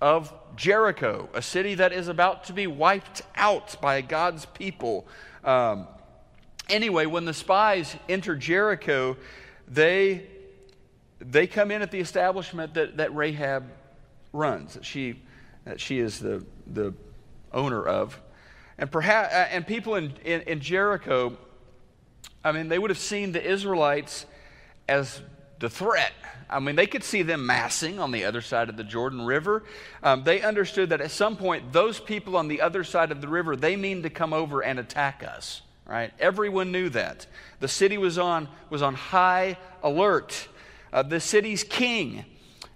of 0.00 0.32
Jericho, 0.54 1.28
a 1.34 1.42
city 1.42 1.74
that 1.76 1.92
is 1.92 2.08
about 2.08 2.44
to 2.44 2.52
be 2.52 2.66
wiped 2.66 3.22
out 3.36 3.80
by 3.80 4.00
God's 4.00 4.44
people. 4.46 5.06
Um, 5.44 5.86
anyway, 6.68 7.06
when 7.06 7.24
the 7.24 7.32
spies 7.32 7.96
enter 8.08 8.36
Jericho, 8.36 9.16
they, 9.66 10.26
they 11.20 11.46
come 11.46 11.70
in 11.70 11.82
at 11.82 11.90
the 11.90 12.00
establishment 12.00 12.74
that, 12.74 12.96
that 12.98 13.14
Rahab 13.14 13.70
runs, 14.32 14.74
that 14.74 14.84
she, 14.84 15.22
that 15.64 15.80
she 15.80 15.98
is 15.98 16.18
the, 16.18 16.44
the 16.66 16.92
owner 17.52 17.84
of. 17.84 18.20
And, 18.78 18.90
perhaps, 18.90 19.32
uh, 19.32 19.48
and 19.50 19.66
people 19.66 19.94
in, 19.94 20.12
in, 20.24 20.42
in 20.42 20.60
Jericho, 20.60 21.36
I 22.44 22.52
mean, 22.52 22.68
they 22.68 22.78
would 22.78 22.90
have 22.90 22.98
seen 22.98 23.32
the 23.32 23.44
Israelites 23.44 24.26
as 24.88 25.20
the 25.58 25.70
threat. 25.70 26.12
I 26.50 26.60
mean, 26.60 26.76
they 26.76 26.86
could 26.86 27.04
see 27.04 27.22
them 27.22 27.44
massing 27.44 27.98
on 27.98 28.10
the 28.10 28.24
other 28.24 28.40
side 28.40 28.68
of 28.68 28.76
the 28.76 28.84
Jordan 28.84 29.26
River. 29.26 29.64
Um, 30.02 30.24
they 30.24 30.40
understood 30.40 30.90
that 30.90 31.00
at 31.00 31.10
some 31.10 31.36
point, 31.36 31.72
those 31.72 32.00
people 32.00 32.36
on 32.36 32.48
the 32.48 32.62
other 32.62 32.84
side 32.84 33.12
of 33.12 33.20
the 33.20 33.28
river, 33.28 33.54
they 33.54 33.76
mean 33.76 34.02
to 34.02 34.10
come 34.10 34.32
over 34.32 34.62
and 34.62 34.78
attack 34.78 35.22
us, 35.22 35.60
right? 35.86 36.12
Everyone 36.18 36.72
knew 36.72 36.88
that. 36.90 37.26
The 37.60 37.68
city 37.68 37.98
was 37.98 38.18
on, 38.18 38.48
was 38.70 38.80
on 38.80 38.94
high 38.94 39.58
alert. 39.82 40.48
Uh, 40.92 41.02
the 41.02 41.20
city's 41.20 41.64
king, 41.64 42.24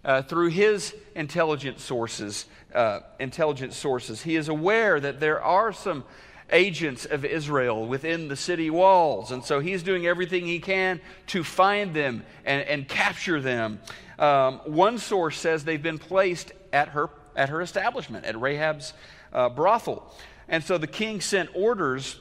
uh, 0.05 0.23
through 0.23 0.49
his 0.49 0.95
intelligence 1.15 1.83
sources, 1.83 2.47
uh, 2.75 3.01
intelligence 3.19 3.77
sources, 3.77 4.23
he 4.23 4.37
is 4.37 4.49
aware 4.49 5.01
that 5.01 5.21
there 5.21 5.41
are 5.41 5.73
some 5.73 6.05
agents 6.53 7.07
of 7.07 7.25
Israel 7.25 7.87
within 7.87 8.29
the 8.29 8.37
city 8.37 8.71
walls. 8.71 9.33
And 9.33 9.43
so 9.45 9.61
he's 9.61 9.83
doing 9.83 10.07
everything 10.07 10.47
he 10.47 10.61
can 10.61 11.01
to 11.29 11.43
find 11.43 11.95
them 11.95 12.25
and, 12.45 12.63
and 12.63 12.89
capture 12.89 13.41
them. 13.41 13.81
Um, 14.19 14.61
one 14.65 14.99
source 14.99 15.39
says 15.39 15.65
they've 15.65 15.83
been 15.83 15.99
placed 15.99 16.53
at 16.73 16.89
her, 16.89 17.11
at 17.35 17.49
her 17.49 17.61
establishment, 17.61 18.27
at 18.27 18.39
Rahab's 18.39 18.93
uh, 19.33 19.49
brothel. 19.49 20.15
And 20.49 20.63
so 20.63 20.79
the 20.79 20.87
king 20.87 21.21
sent 21.21 21.51
orders 21.55 22.21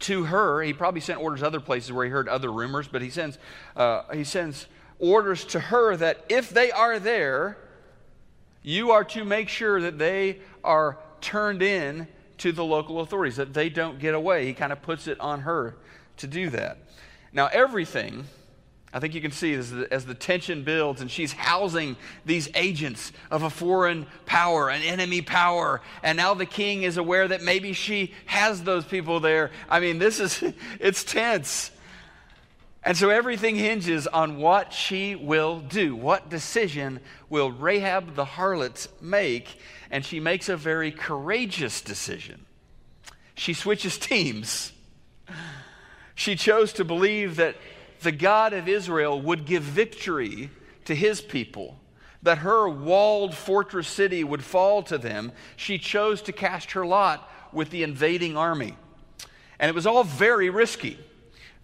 to 0.00 0.24
her. 0.24 0.62
He 0.62 0.72
probably 0.72 1.00
sent 1.00 1.20
orders 1.20 1.42
other 1.42 1.60
places 1.60 1.92
where 1.92 2.04
he 2.04 2.10
heard 2.10 2.28
other 2.28 2.52
rumors, 2.52 2.88
but 2.88 3.00
he 3.00 3.10
sends, 3.10 3.38
uh, 3.76 4.02
he 4.12 4.24
sends 4.24 4.66
orders 4.98 5.44
to 5.46 5.60
her 5.60 5.96
that 5.96 6.24
if 6.28 6.50
they 6.50 6.70
are 6.70 6.98
there, 6.98 7.56
you 8.62 8.90
are 8.90 9.04
to 9.04 9.24
make 9.24 9.48
sure 9.48 9.80
that 9.80 9.98
they 9.98 10.40
are 10.64 10.98
turned 11.20 11.62
in 11.62 12.08
to 12.38 12.52
the 12.52 12.64
local 12.64 13.00
authorities, 13.00 13.36
that 13.36 13.54
they 13.54 13.68
don't 13.68 13.98
get 13.98 14.14
away. 14.14 14.46
He 14.46 14.52
kind 14.52 14.72
of 14.72 14.82
puts 14.82 15.06
it 15.06 15.18
on 15.20 15.40
her 15.40 15.76
to 16.18 16.26
do 16.26 16.50
that. 16.50 16.78
Now, 17.32 17.48
everything, 17.48 18.24
I 18.92 18.98
think 18.98 19.14
you 19.14 19.20
can 19.20 19.30
see 19.30 19.52
as 19.54 19.70
the, 19.70 19.92
as 19.92 20.06
the 20.06 20.14
tension 20.14 20.64
builds 20.64 21.00
and 21.00 21.10
she's 21.10 21.32
housing 21.32 21.96
these 22.24 22.48
agents 22.54 23.12
of 23.30 23.42
a 23.42 23.50
foreign 23.50 24.06
power, 24.24 24.70
an 24.70 24.82
enemy 24.82 25.20
power, 25.20 25.82
and 26.02 26.16
now 26.16 26.32
the 26.34 26.46
king 26.46 26.82
is 26.82 26.96
aware 26.96 27.28
that 27.28 27.42
maybe 27.42 27.72
she 27.74 28.14
has 28.24 28.62
those 28.64 28.84
people 28.84 29.20
there. 29.20 29.50
I 29.68 29.80
mean, 29.80 29.98
this 29.98 30.18
is, 30.20 30.42
it's 30.80 31.04
tense. 31.04 31.70
And 32.86 32.96
so 32.96 33.10
everything 33.10 33.56
hinges 33.56 34.06
on 34.06 34.36
what 34.36 34.72
she 34.72 35.16
will 35.16 35.58
do. 35.58 35.96
What 35.96 36.30
decision 36.30 37.00
will 37.28 37.50
Rahab 37.50 38.14
the 38.14 38.24
harlot 38.24 38.86
make? 39.02 39.58
And 39.90 40.04
she 40.04 40.20
makes 40.20 40.48
a 40.48 40.56
very 40.56 40.92
courageous 40.92 41.80
decision. 41.80 42.46
She 43.34 43.54
switches 43.54 43.98
teams. 43.98 44.72
She 46.14 46.36
chose 46.36 46.72
to 46.74 46.84
believe 46.84 47.34
that 47.36 47.56
the 48.02 48.12
God 48.12 48.52
of 48.52 48.68
Israel 48.68 49.20
would 49.20 49.46
give 49.46 49.64
victory 49.64 50.50
to 50.84 50.94
his 50.94 51.20
people, 51.20 51.80
that 52.22 52.38
her 52.38 52.68
walled 52.68 53.34
fortress 53.34 53.88
city 53.88 54.22
would 54.22 54.44
fall 54.44 54.84
to 54.84 54.96
them. 54.96 55.32
She 55.56 55.78
chose 55.78 56.22
to 56.22 56.32
cast 56.32 56.70
her 56.70 56.86
lot 56.86 57.28
with 57.52 57.70
the 57.70 57.82
invading 57.82 58.36
army. 58.36 58.76
And 59.58 59.68
it 59.68 59.74
was 59.74 59.88
all 59.88 60.04
very 60.04 60.50
risky 60.50 61.00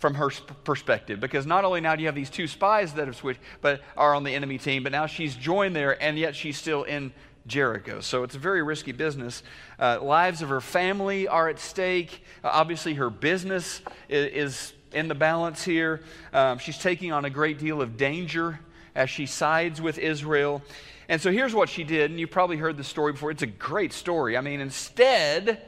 from 0.03 0.15
her 0.15 0.31
perspective. 0.65 1.21
Because 1.21 1.47
not 1.47 1.65
only 1.65 1.81
now 1.81 1.95
do 1.95 2.03
you 2.03 2.09
have 2.09 2.17
these 2.17 2.29
two 2.29 2.49
spies 2.49 2.93
that 2.95 3.07
have 3.07 3.15
switched 3.15 3.39
but 3.61 3.81
are 3.97 4.17
on 4.17 4.25
the 4.25 4.35
enemy 4.35 4.59
team 4.59 4.83
but 4.83 4.91
now 4.91 5.07
she's 5.07 5.37
joined 5.37 5.77
there 5.77 6.03
and 6.03 6.19
yet 6.19 6.35
she's 6.35 6.59
still 6.59 6.83
in 6.83 7.13
jericho. 7.47 8.01
So 8.01 8.25
it's 8.25 8.35
a 8.35 8.39
very 8.39 8.65
risky 8.65 8.91
business. 8.91 9.45
Uh, 9.79 10.01
lives 10.03 10.43
of 10.43 10.49
her 10.49 10.61
family 10.61 11.29
are 11.29 11.49
at 11.49 11.61
stake. 11.61 12.25
Uh, 12.43 12.51
obviously 12.53 12.95
her 12.95 13.11
business 13.11 13.81
is, 14.09 14.33
is, 14.33 14.73
in 14.93 15.07
the 15.07 15.15
balance 15.15 15.63
here. 15.63 16.03
Um, 16.33 16.59
she's 16.59 16.79
taking 16.79 17.13
on 17.13 17.25
a 17.25 17.31
great 17.31 17.61
deal 17.61 17.81
of 17.81 17.97
danger 17.97 18.59
as 18.97 19.09
she 19.09 19.25
sides 19.25 19.81
with 19.81 19.99
israel. 19.99 20.63
And 21.09 21.21
so 21.21 21.31
here's 21.31 21.55
what 21.55 21.69
she 21.69 21.85
did 21.85 22.11
and 22.11 22.19
you 22.19 22.27
probably 22.27 22.57
heard 22.57 22.77
the 22.77 22.85
story 22.85 23.13
before. 23.13 23.31
It's 23.31 23.43
a 23.43 23.47
great 23.47 23.93
story. 23.93 24.37
I 24.37 24.41
mean 24.41 24.61
instead 24.61 25.63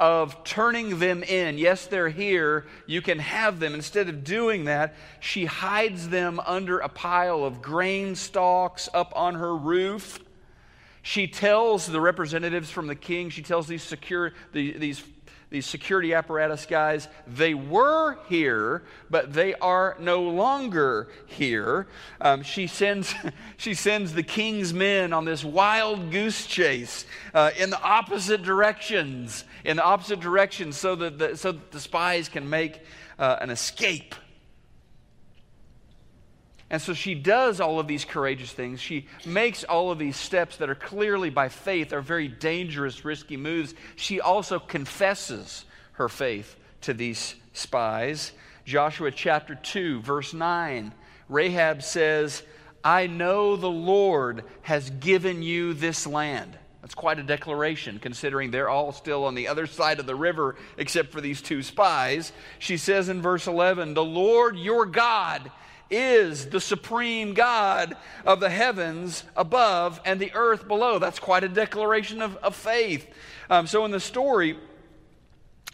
of 0.00 0.42
turning 0.44 0.98
them 0.98 1.22
in. 1.22 1.58
Yes, 1.58 1.86
they're 1.86 2.08
here. 2.08 2.66
You 2.86 3.02
can 3.02 3.18
have 3.18 3.60
them. 3.60 3.74
Instead 3.74 4.08
of 4.08 4.24
doing 4.24 4.64
that, 4.64 4.94
she 5.20 5.44
hides 5.44 6.08
them 6.08 6.40
under 6.46 6.78
a 6.78 6.88
pile 6.88 7.44
of 7.44 7.60
grain 7.60 8.14
stalks 8.14 8.88
up 8.94 9.12
on 9.14 9.34
her 9.34 9.54
roof. 9.54 10.18
She 11.02 11.28
tells 11.28 11.86
the 11.86 12.00
representatives 12.00 12.70
from 12.70 12.86
the 12.86 12.94
king, 12.94 13.28
she 13.28 13.42
tells 13.42 13.66
these 13.66 13.82
secure, 13.82 14.32
the, 14.52 14.72
these 14.72 15.02
these 15.50 15.66
security 15.66 16.14
apparatus 16.14 16.64
guys, 16.64 17.08
they 17.26 17.54
were 17.54 18.16
here, 18.28 18.82
but 19.10 19.32
they 19.32 19.54
are 19.56 19.96
no 19.98 20.22
longer 20.22 21.08
here. 21.26 21.88
Um, 22.20 22.42
she, 22.42 22.68
sends, 22.68 23.12
she 23.56 23.74
sends 23.74 24.14
the 24.14 24.22
king's 24.22 24.72
men 24.72 25.12
on 25.12 25.24
this 25.24 25.44
wild 25.44 26.12
goose 26.12 26.46
chase 26.46 27.04
uh, 27.34 27.50
in 27.58 27.70
the 27.70 27.82
opposite 27.82 28.44
directions, 28.44 29.44
in 29.64 29.76
the 29.76 29.84
opposite 29.84 30.20
directions, 30.20 30.76
so 30.76 30.94
that 30.94 31.18
the, 31.18 31.36
so 31.36 31.52
that 31.52 31.72
the 31.72 31.80
spies 31.80 32.28
can 32.28 32.48
make 32.48 32.80
uh, 33.18 33.36
an 33.40 33.50
escape. 33.50 34.14
And 36.70 36.80
so 36.80 36.94
she 36.94 37.16
does 37.16 37.60
all 37.60 37.80
of 37.80 37.88
these 37.88 38.04
courageous 38.04 38.52
things. 38.52 38.80
She 38.80 39.06
makes 39.26 39.64
all 39.64 39.90
of 39.90 39.98
these 39.98 40.16
steps 40.16 40.56
that 40.58 40.70
are 40.70 40.76
clearly 40.76 41.28
by 41.28 41.48
faith, 41.48 41.92
are 41.92 42.00
very 42.00 42.28
dangerous, 42.28 43.04
risky 43.04 43.36
moves. 43.36 43.74
She 43.96 44.20
also 44.20 44.60
confesses 44.60 45.64
her 45.92 46.08
faith 46.08 46.56
to 46.82 46.94
these 46.94 47.34
spies. 47.52 48.30
Joshua 48.64 49.10
chapter 49.10 49.56
2, 49.56 50.00
verse 50.02 50.32
9. 50.32 50.92
Rahab 51.28 51.82
says, 51.82 52.44
I 52.84 53.08
know 53.08 53.56
the 53.56 53.68
Lord 53.68 54.44
has 54.62 54.90
given 54.90 55.42
you 55.42 55.74
this 55.74 56.06
land. 56.06 56.56
That's 56.82 56.94
quite 56.94 57.18
a 57.18 57.24
declaration, 57.24 57.98
considering 57.98 58.50
they're 58.50 58.68
all 58.68 58.92
still 58.92 59.24
on 59.24 59.34
the 59.34 59.48
other 59.48 59.66
side 59.66 60.00
of 60.00 60.06
the 60.06 60.14
river 60.14 60.56
except 60.78 61.12
for 61.12 61.20
these 61.20 61.42
two 61.42 61.62
spies. 61.62 62.32
She 62.58 62.76
says 62.76 63.08
in 63.08 63.20
verse 63.20 63.46
11, 63.46 63.94
The 63.94 64.04
Lord 64.04 64.56
your 64.56 64.86
God 64.86 65.50
is 65.90 66.46
the 66.46 66.60
supreme 66.60 67.34
God 67.34 67.96
of 68.24 68.40
the 68.40 68.50
heavens 68.50 69.24
above 69.36 70.00
and 70.04 70.20
the 70.20 70.32
earth 70.34 70.68
below. 70.68 70.98
That's 70.98 71.18
quite 71.18 71.44
a 71.44 71.48
declaration 71.48 72.22
of, 72.22 72.36
of 72.36 72.54
faith. 72.54 73.08
Um, 73.48 73.66
so, 73.66 73.84
in 73.84 73.90
the 73.90 74.00
story, 74.00 74.56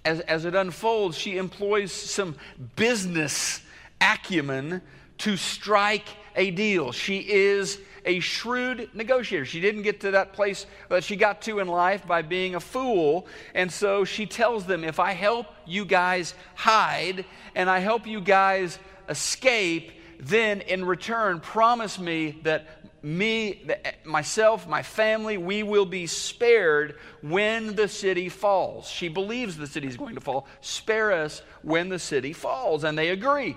as, 0.05 0.21
as 0.21 0.45
it 0.45 0.55
unfolds, 0.55 1.19
she 1.19 1.37
employs 1.37 1.93
some 1.93 2.37
business 2.77 3.61
acumen 4.01 4.81
to 5.19 5.37
strike 5.37 6.07
a 6.35 6.51
deal. 6.51 6.93
She 6.93 7.19
is 7.19 7.79
a 8.05 8.21
shrewd 8.21 8.89
negotiator. 8.95 9.45
She 9.45 9.61
didn't 9.61 9.83
get 9.83 10.01
to 10.01 10.13
that 10.13 10.33
place 10.33 10.67
that 10.89 11.03
she 11.03 11.17
got 11.17 11.43
to 11.43 11.59
in 11.59 11.67
life 11.67 12.07
by 12.07 12.23
being 12.23 12.55
a 12.55 12.61
fool. 12.61 13.27
And 13.55 13.71
so 13.71 14.05
she 14.05 14.27
tells 14.27 14.65
them 14.65 14.85
if 14.85 15.01
I 15.01 15.13
help 15.13 15.49
you 15.67 15.85
guys 15.85 16.35
hide 16.55 17.25
and 17.55 17.69
I 17.69 17.81
help 17.81 18.07
you 18.07 18.21
guys 18.21 18.79
escape, 19.09 19.91
then 20.21 20.61
in 20.61 20.85
return 20.85 21.41
promise 21.41 21.99
me 21.99 22.41
that 22.43 22.67
me, 23.07 23.65
myself, 24.05 24.67
my 24.67 24.83
family, 24.83 25.39
we 25.39 25.63
will 25.63 25.87
be 25.87 26.09
spared 26.09 26.99
when 27.23 27.77
the 27.77 27.87
city 27.87 28.29
falls. 28.29 28.89
She 28.89 29.09
believes 29.09 29.57
the 29.57 29.69
city 29.69 29.87
is 29.87 29.97
going 29.97 30.17
to 30.17 30.21
fall. 30.21 30.49
Spare 30.61 31.13
us 31.13 31.43
when 31.63 31.89
the 31.89 32.01
city 32.01 32.33
falls. 32.33 32.83
And 32.83 32.99
they 32.99 33.11
agree. 33.11 33.57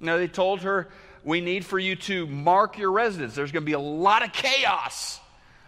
Now, 0.00 0.16
they 0.16 0.26
told 0.26 0.62
her, 0.62 0.88
we 1.22 1.40
need 1.40 1.64
for 1.64 1.78
you 1.78 1.94
to 1.94 2.26
mark 2.26 2.76
your 2.76 2.90
residence. 2.90 3.36
There's 3.36 3.52
going 3.52 3.62
to 3.62 3.66
be 3.66 3.72
a 3.72 3.78
lot 3.78 4.24
of 4.24 4.32
chaos. 4.32 5.20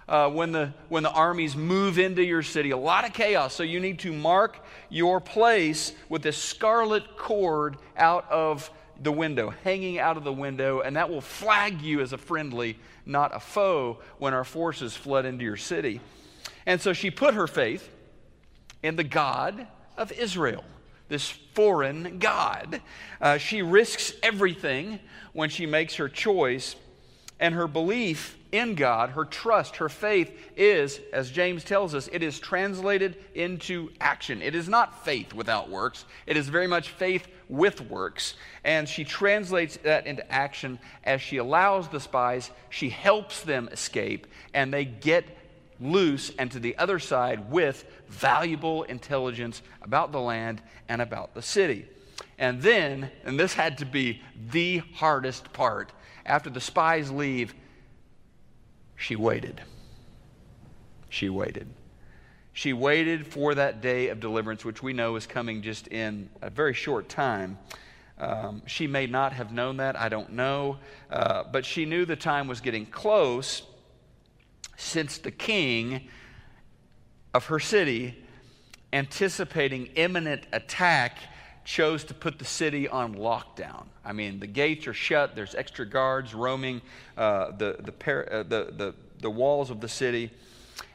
Uh, 0.08 0.30
when, 0.30 0.52
the, 0.52 0.72
when 0.88 1.02
the 1.02 1.10
armies 1.10 1.54
move 1.54 1.98
into 1.98 2.24
your 2.24 2.42
city. 2.42 2.70
A 2.70 2.76
lot 2.78 3.04
of 3.06 3.12
chaos. 3.12 3.52
So 3.52 3.62
you 3.62 3.78
need 3.78 3.98
to 3.98 4.12
mark 4.12 4.64
your 4.88 5.20
place 5.20 5.92
with 6.08 6.22
this 6.22 6.38
scarlet 6.38 7.18
cord 7.18 7.76
out 7.94 8.26
of 8.30 8.70
the 9.00 9.12
window, 9.12 9.54
hanging 9.64 9.98
out 9.98 10.16
of 10.16 10.24
the 10.24 10.32
window, 10.32 10.80
and 10.80 10.96
that 10.96 11.10
will 11.10 11.20
flag 11.20 11.80
you 11.80 12.00
as 12.00 12.12
a 12.12 12.18
friendly, 12.18 12.78
not 13.06 13.34
a 13.34 13.40
foe, 13.40 13.98
when 14.18 14.34
our 14.34 14.44
forces 14.44 14.96
flood 14.96 15.24
into 15.24 15.44
your 15.44 15.56
city. 15.56 16.00
And 16.66 16.80
so 16.80 16.92
she 16.92 17.10
put 17.10 17.34
her 17.34 17.46
faith 17.46 17.88
in 18.82 18.96
the 18.96 19.04
God 19.04 19.66
of 19.96 20.12
Israel, 20.12 20.64
this 21.08 21.28
foreign 21.54 22.18
God. 22.18 22.80
Uh, 23.20 23.38
she 23.38 23.62
risks 23.62 24.12
everything 24.22 25.00
when 25.32 25.50
she 25.50 25.66
makes 25.66 25.94
her 25.96 26.08
choice, 26.08 26.76
and 27.40 27.54
her 27.54 27.68
belief 27.68 28.36
in 28.50 28.74
God, 28.74 29.10
her 29.10 29.24
trust, 29.24 29.76
her 29.76 29.88
faith 29.88 30.32
is, 30.56 31.00
as 31.12 31.30
James 31.30 31.64
tells 31.64 31.94
us, 31.94 32.08
it 32.12 32.22
is 32.22 32.38
translated 32.38 33.16
into 33.34 33.90
action. 34.00 34.40
It 34.42 34.54
is 34.54 34.68
not 34.68 35.04
faith 35.04 35.34
without 35.34 35.68
works, 35.68 36.04
it 36.26 36.36
is 36.36 36.48
very 36.48 36.66
much 36.66 36.90
faith 36.90 37.28
with 37.48 37.80
works. 37.82 38.34
And 38.64 38.88
she 38.88 39.04
translates 39.04 39.76
that 39.78 40.06
into 40.06 40.30
action 40.30 40.78
as 41.04 41.20
she 41.20 41.38
allows 41.38 41.88
the 41.88 42.00
spies, 42.00 42.50
she 42.70 42.90
helps 42.90 43.42
them 43.42 43.68
escape, 43.72 44.26
and 44.54 44.72
they 44.72 44.84
get 44.84 45.24
loose 45.80 46.32
and 46.38 46.50
to 46.50 46.58
the 46.58 46.76
other 46.76 46.98
side 46.98 47.50
with 47.50 47.84
valuable 48.08 48.82
intelligence 48.84 49.62
about 49.82 50.12
the 50.12 50.20
land 50.20 50.60
and 50.88 51.00
about 51.00 51.34
the 51.34 51.42
city. 51.42 51.86
And 52.38 52.60
then, 52.60 53.10
and 53.24 53.38
this 53.38 53.54
had 53.54 53.78
to 53.78 53.84
be 53.84 54.22
the 54.50 54.78
hardest 54.94 55.52
part, 55.52 55.92
after 56.26 56.50
the 56.50 56.60
spies 56.60 57.10
leave, 57.10 57.54
she 58.96 59.16
waited. 59.16 59.60
She 61.08 61.28
waited. 61.28 61.68
She 62.58 62.72
waited 62.72 63.24
for 63.24 63.54
that 63.54 63.80
day 63.80 64.08
of 64.08 64.18
deliverance, 64.18 64.64
which 64.64 64.82
we 64.82 64.92
know 64.92 65.14
is 65.14 65.28
coming 65.28 65.62
just 65.62 65.86
in 65.86 66.28
a 66.42 66.50
very 66.50 66.74
short 66.74 67.08
time. 67.08 67.56
Um, 68.18 68.62
she 68.66 68.88
may 68.88 69.06
not 69.06 69.32
have 69.32 69.52
known 69.52 69.76
that, 69.76 69.94
I 69.94 70.08
don't 70.08 70.32
know. 70.32 70.78
Uh, 71.08 71.44
but 71.52 71.64
she 71.64 71.84
knew 71.84 72.04
the 72.04 72.16
time 72.16 72.48
was 72.48 72.60
getting 72.60 72.84
close 72.84 73.62
since 74.76 75.18
the 75.18 75.30
king 75.30 76.08
of 77.32 77.46
her 77.46 77.60
city, 77.60 78.24
anticipating 78.92 79.86
imminent 79.94 80.42
attack, 80.52 81.18
chose 81.64 82.02
to 82.02 82.12
put 82.12 82.40
the 82.40 82.44
city 82.44 82.88
on 82.88 83.14
lockdown. 83.14 83.84
I 84.04 84.12
mean, 84.12 84.40
the 84.40 84.48
gates 84.48 84.88
are 84.88 84.94
shut, 84.94 85.36
there's 85.36 85.54
extra 85.54 85.86
guards 85.86 86.34
roaming 86.34 86.82
uh, 87.16 87.52
the, 87.52 87.76
the, 87.78 87.92
par- 87.92 88.28
uh, 88.28 88.42
the, 88.42 88.72
the, 88.76 88.94
the 89.20 89.30
walls 89.30 89.70
of 89.70 89.80
the 89.80 89.88
city. 89.88 90.32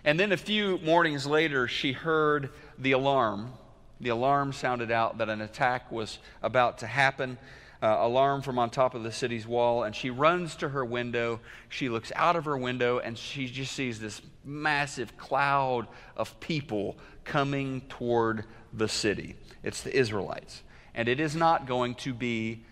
And 0.05 0.19
then 0.19 0.31
a 0.31 0.37
few 0.37 0.79
mornings 0.79 1.25
later, 1.25 1.67
she 1.67 1.93
heard 1.93 2.49
the 2.77 2.91
alarm. 2.91 3.53
The 4.01 4.09
alarm 4.09 4.51
sounded 4.51 4.91
out 4.91 5.17
that 5.19 5.29
an 5.29 5.41
attack 5.41 5.91
was 5.91 6.19
about 6.41 6.79
to 6.79 6.87
happen. 6.87 7.37
Uh, 7.81 7.97
alarm 7.99 8.41
from 8.41 8.57
on 8.57 8.69
top 8.69 8.95
of 8.95 9.03
the 9.03 9.11
city's 9.11 9.45
wall, 9.45 9.83
and 9.83 9.93
she 9.93 10.09
runs 10.09 10.55
to 10.55 10.69
her 10.69 10.85
window. 10.85 11.39
She 11.67 11.89
looks 11.89 12.13
out 12.15 12.37
of 12.37 12.45
her 12.45 12.57
window, 12.57 12.99
and 12.99 13.17
she 13.17 13.47
just 13.47 13.73
sees 13.73 13.99
this 13.99 14.21
massive 14.45 15.17
cloud 15.17 15.87
of 16.15 16.39
people 16.39 16.97
coming 17.25 17.81
toward 17.89 18.45
the 18.71 18.87
city. 18.87 19.35
It's 19.63 19.81
the 19.83 19.97
Israelites. 19.97 20.63
And 20.95 21.09
it 21.09 21.19
is 21.19 21.35
not 21.35 21.65
going 21.65 21.95
to 21.95 22.13
be 22.13 22.63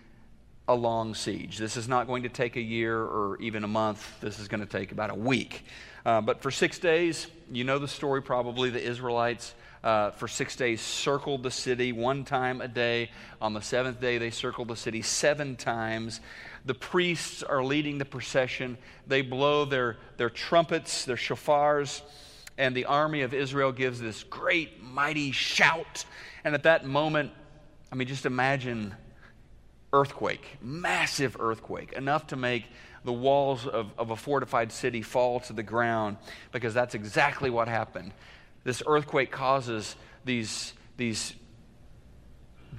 a 0.68 0.74
long 0.74 1.14
siege. 1.14 1.58
This 1.58 1.76
is 1.76 1.88
not 1.88 2.06
going 2.06 2.22
to 2.22 2.28
take 2.28 2.56
a 2.56 2.60
year 2.60 2.98
or 2.98 3.36
even 3.40 3.64
a 3.64 3.68
month. 3.68 4.20
This 4.20 4.38
is 4.38 4.48
going 4.48 4.60
to 4.60 4.66
take 4.66 4.92
about 4.92 5.10
a 5.10 5.14
week. 5.14 5.64
Uh, 6.04 6.20
but 6.20 6.42
for 6.42 6.50
six 6.50 6.78
days, 6.78 7.26
you 7.50 7.64
know 7.64 7.78
the 7.78 7.88
story 7.88 8.22
probably. 8.22 8.70
The 8.70 8.82
Israelites, 8.82 9.54
uh, 9.84 10.10
for 10.10 10.26
six 10.26 10.56
days, 10.56 10.80
circled 10.80 11.42
the 11.42 11.50
city 11.50 11.92
one 11.92 12.24
time 12.24 12.60
a 12.60 12.68
day. 12.68 13.10
On 13.40 13.54
the 13.54 13.60
seventh 13.60 14.00
day, 14.00 14.18
they 14.18 14.30
circled 14.30 14.68
the 14.68 14.76
city 14.76 15.02
seven 15.02 15.56
times. 15.56 16.20
The 16.64 16.74
priests 16.74 17.42
are 17.42 17.62
leading 17.62 17.98
the 17.98 18.04
procession. 18.04 18.78
They 19.06 19.22
blow 19.22 19.64
their, 19.64 19.96
their 20.16 20.30
trumpets, 20.30 21.04
their 21.04 21.16
shofars, 21.16 22.02
and 22.58 22.74
the 22.74 22.84
army 22.84 23.22
of 23.22 23.32
Israel 23.32 23.72
gives 23.72 24.00
this 24.00 24.24
great, 24.24 24.82
mighty 24.82 25.32
shout. 25.32 26.04
And 26.44 26.54
at 26.54 26.64
that 26.64 26.84
moment, 26.84 27.30
I 27.90 27.94
mean, 27.94 28.08
just 28.08 28.26
imagine 28.26 28.94
earthquake, 29.92 30.58
massive 30.60 31.36
earthquake, 31.38 31.92
enough 31.92 32.28
to 32.28 32.36
make 32.36 32.64
the 33.04 33.12
walls 33.12 33.66
of, 33.66 33.92
of 33.98 34.10
a 34.10 34.16
fortified 34.16 34.70
city 34.70 35.02
fall 35.02 35.40
to 35.40 35.52
the 35.52 35.62
ground, 35.62 36.16
because 36.52 36.74
that's 36.74 36.94
exactly 36.94 37.50
what 37.50 37.68
happened. 37.68 38.12
This 38.64 38.82
earthquake 38.86 39.30
causes 39.30 39.96
these, 40.24 40.72
these 40.96 41.34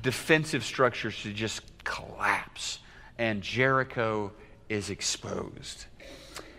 defensive 0.01 0.63
structures 0.63 1.21
to 1.23 1.33
just 1.33 1.61
collapse, 1.83 2.79
and 3.17 3.41
Jericho 3.41 4.31
is 4.69 4.89
exposed. 4.89 5.85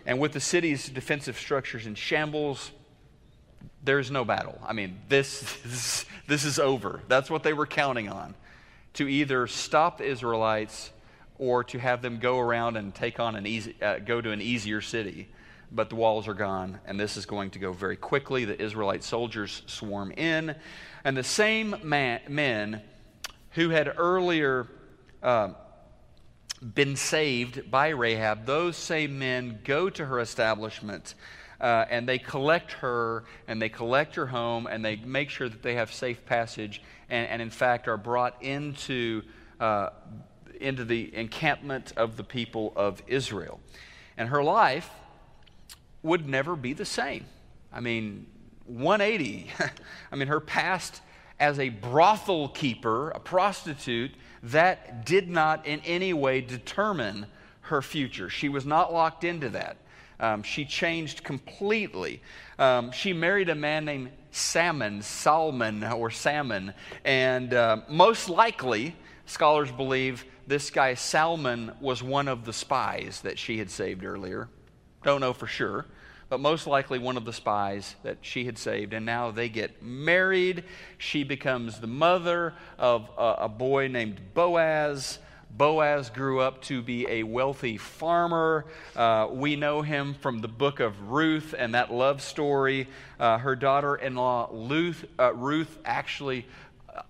And 0.05 0.19
with 0.19 0.33
the 0.33 0.39
city's 0.39 0.87
defensive 0.87 1.37
structures 1.37 1.87
in 1.87 1.95
shambles, 1.95 2.71
there's 3.83 4.11
no 4.11 4.23
battle. 4.23 4.59
I 4.65 4.73
mean, 4.73 4.99
this, 5.09 5.57
this, 5.63 6.05
this 6.27 6.45
is 6.45 6.59
over. 6.59 7.01
That's 7.07 7.29
what 7.29 7.43
they 7.43 7.53
were 7.53 7.65
counting 7.65 8.09
on 8.09 8.35
to 8.93 9.07
either 9.07 9.47
stop 9.47 9.97
the 9.97 10.05
Israelites 10.05 10.91
or 11.37 11.63
to 11.63 11.79
have 11.79 12.01
them 12.01 12.19
go 12.19 12.39
around 12.39 12.77
and 12.77 12.93
take 12.93 13.19
on 13.19 13.35
an 13.35 13.45
easy, 13.45 13.75
uh, 13.81 13.99
go 13.99 14.21
to 14.21 14.31
an 14.31 14.41
easier 14.41 14.81
city. 14.81 15.27
But 15.71 15.89
the 15.89 15.95
walls 15.95 16.27
are 16.27 16.33
gone, 16.33 16.79
and 16.85 16.99
this 16.99 17.17
is 17.17 17.25
going 17.25 17.51
to 17.51 17.59
go 17.59 17.73
very 17.73 17.97
quickly. 17.97 18.45
The 18.45 18.61
Israelite 18.61 19.03
soldiers 19.03 19.63
swarm 19.65 20.11
in, 20.11 20.55
and 21.03 21.17
the 21.17 21.23
same 21.23 21.75
man, 21.83 22.21
men 22.29 22.81
who 23.51 23.69
had 23.69 23.93
earlier 23.97 24.67
uh, 25.23 25.49
been 26.61 26.95
saved 26.95 27.69
by 27.69 27.89
Rahab, 27.89 28.45
those 28.45 28.77
same 28.77 29.19
men 29.19 29.59
go 29.63 29.89
to 29.89 30.05
her 30.05 30.19
establishment 30.19 31.15
Uh, 31.61 31.85
and 31.89 32.05
they 32.07 32.19
collect 32.19 32.73
her 32.73 33.23
and 33.47 33.61
they 33.61 33.69
collect 33.69 34.15
her 34.15 34.27
home 34.27 34.67
and 34.67 34.83
they 34.83 34.97
make 34.97 35.29
sure 35.29 35.47
that 35.49 35.61
they 35.61 35.75
have 35.75 35.89
safe 35.91 36.25
passage 36.25 36.81
and, 37.09 37.29
and 37.29 37.41
in 37.41 37.49
fact 37.49 37.87
are 37.87 37.97
brought 37.97 38.35
into, 38.43 39.21
uh, 39.59 39.89
into 40.65 40.83
the 40.83 41.15
encampment 41.15 41.93
of 41.95 42.17
the 42.17 42.23
people 42.23 42.73
of 42.75 43.01
Israel. 43.07 43.59
And 44.17 44.29
her 44.29 44.43
life 44.43 44.89
would 46.03 46.27
never 46.27 46.55
be 46.55 46.73
the 46.73 46.85
same. 46.85 47.25
I 47.71 47.79
mean, 47.79 48.27
180. 48.65 49.51
I 50.11 50.15
mean, 50.15 50.27
her 50.27 50.39
past 50.39 51.01
as 51.39 51.59
a 51.59 51.69
brothel 51.69 52.49
keeper, 52.49 53.09
a 53.11 53.19
prostitute, 53.19 54.11
that 54.43 55.05
did 55.05 55.29
not 55.29 55.65
in 55.65 55.81
any 55.81 56.13
way 56.13 56.41
determine 56.41 57.25
her 57.61 57.81
future. 57.81 58.29
She 58.29 58.47
was 58.47 58.65
not 58.65 58.93
locked 58.93 59.23
into 59.23 59.49
that. 59.49 59.77
Um, 60.19 60.43
she 60.43 60.63
changed 60.63 61.23
completely. 61.23 62.21
Um, 62.57 62.91
she 62.91 63.11
married 63.11 63.49
a 63.49 63.55
man 63.55 63.85
named 63.85 64.11
Salmon, 64.31 65.01
Salmon, 65.01 65.83
or 65.83 66.11
Salmon, 66.11 66.73
and 67.03 67.53
uh, 67.53 67.81
most 67.89 68.29
likely, 68.29 68.95
scholars 69.25 69.71
believe 69.71 70.25
this 70.47 70.69
guy 70.69 70.93
Salmon 70.93 71.71
was 71.79 72.01
one 72.03 72.27
of 72.27 72.45
the 72.45 72.53
spies 72.53 73.21
that 73.21 73.39
she 73.39 73.57
had 73.57 73.69
saved 73.69 74.03
earlier. 74.03 74.49
Don't 75.03 75.21
know 75.21 75.33
for 75.33 75.47
sure 75.47 75.85
but 76.29 76.39
most 76.39 76.67
likely 76.67 76.99
one 76.99 77.17
of 77.17 77.25
the 77.25 77.33
spies 77.33 77.95
that 78.03 78.17
she 78.21 78.45
had 78.45 78.57
saved. 78.57 78.93
And 78.93 79.05
now 79.05 79.31
they 79.31 79.49
get 79.49 79.81
married. 79.83 80.63
She 80.97 81.23
becomes 81.23 81.79
the 81.79 81.87
mother 81.87 82.53
of 82.77 83.09
a, 83.17 83.35
a 83.41 83.49
boy 83.49 83.87
named 83.87 84.19
Boaz. 84.33 85.19
Boaz 85.51 86.09
grew 86.09 86.41
up 86.41 86.61
to 86.63 86.81
be 86.81 87.07
a 87.07 87.23
wealthy 87.23 87.77
farmer. 87.77 88.65
Uh, 88.95 89.29
we 89.31 89.55
know 89.55 89.81
him 89.81 90.15
from 90.15 90.39
the 90.39 90.47
book 90.47 90.79
of 90.79 91.11
Ruth 91.11 91.55
and 91.57 91.75
that 91.75 91.93
love 91.93 92.21
story. 92.21 92.89
Uh, 93.19 93.37
her 93.37 93.55
daughter 93.55 93.95
in 93.95 94.15
law, 94.15 94.49
Ruth, 94.51 95.05
uh, 95.17 95.33
Ruth, 95.33 95.77
actually 95.85 96.45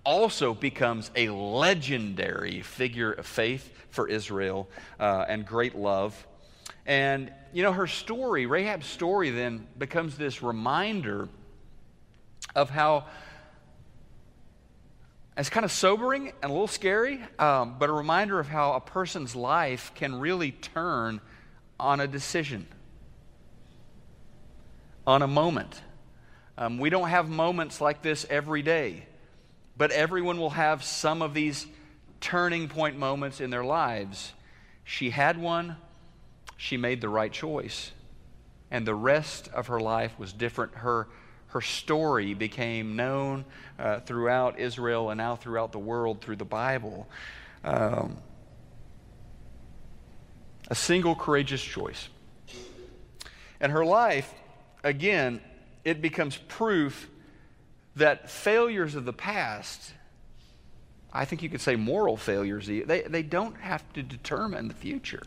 also 0.04 0.54
becomes 0.54 1.10
a 1.14 1.28
legendary 1.28 2.62
figure 2.62 3.12
of 3.12 3.26
faith 3.26 3.72
for 3.90 4.08
Israel 4.08 4.68
uh, 4.98 5.24
and 5.28 5.46
great 5.46 5.74
love. 5.74 6.26
And, 6.86 7.32
you 7.52 7.62
know, 7.62 7.72
her 7.72 7.86
story, 7.86 8.46
Rahab's 8.46 8.86
story, 8.86 9.30
then 9.30 9.66
becomes 9.78 10.16
this 10.16 10.42
reminder 10.42 11.28
of 12.54 12.70
how 12.70 13.06
it's 15.36 15.50
kind 15.50 15.64
of 15.64 15.72
sobering 15.72 16.32
and 16.42 16.50
a 16.50 16.52
little 16.52 16.66
scary, 16.66 17.20
um, 17.38 17.76
but 17.78 17.90
a 17.90 17.92
reminder 17.92 18.40
of 18.40 18.48
how 18.48 18.72
a 18.72 18.80
person's 18.80 19.36
life 19.36 19.92
can 19.94 20.18
really 20.18 20.52
turn 20.52 21.20
on 21.78 22.00
a 22.00 22.06
decision, 22.06 22.66
on 25.06 25.20
a 25.20 25.26
moment. 25.26 25.82
Um, 26.56 26.78
we 26.78 26.88
don't 26.88 27.08
have 27.08 27.28
moments 27.28 27.82
like 27.82 28.00
this 28.00 28.24
every 28.30 28.62
day, 28.62 29.04
but 29.78 29.90
everyone 29.90 30.38
will 30.38 30.50
have 30.50 30.82
some 30.82 31.22
of 31.22 31.34
these 31.34 31.66
turning 32.20 32.68
point 32.68 32.98
moments 32.98 33.40
in 33.40 33.50
their 33.50 33.64
lives. 33.64 34.32
She 34.84 35.10
had 35.10 35.36
one, 35.38 35.76
she 36.56 36.76
made 36.76 37.00
the 37.00 37.08
right 37.08 37.32
choice. 37.32 37.92
And 38.70 38.86
the 38.86 38.94
rest 38.94 39.48
of 39.48 39.68
her 39.68 39.78
life 39.78 40.18
was 40.18 40.32
different. 40.32 40.74
Her, 40.74 41.08
her 41.48 41.60
story 41.60 42.34
became 42.34 42.96
known 42.96 43.44
uh, 43.78 44.00
throughout 44.00 44.58
Israel 44.58 45.10
and 45.10 45.18
now 45.18 45.36
throughout 45.36 45.72
the 45.72 45.78
world 45.78 46.20
through 46.20 46.36
the 46.36 46.44
Bible. 46.44 47.06
Um, 47.62 48.16
a 50.68 50.74
single 50.74 51.14
courageous 51.14 51.62
choice. 51.62 52.08
And 53.60 53.72
her 53.72 53.84
life, 53.84 54.32
again, 54.82 55.40
it 55.84 56.02
becomes 56.02 56.36
proof 56.36 57.08
that 57.96 58.30
failures 58.30 58.94
of 58.94 59.04
the 59.04 59.12
past, 59.12 59.92
I 61.12 61.24
think 61.24 61.42
you 61.42 61.48
could 61.48 61.60
say 61.60 61.76
moral 61.76 62.16
failures, 62.16 62.66
they, 62.66 62.82
they 62.82 63.22
don't 63.22 63.56
have 63.56 63.90
to 63.94 64.02
determine 64.02 64.68
the 64.68 64.74
future. 64.74 65.22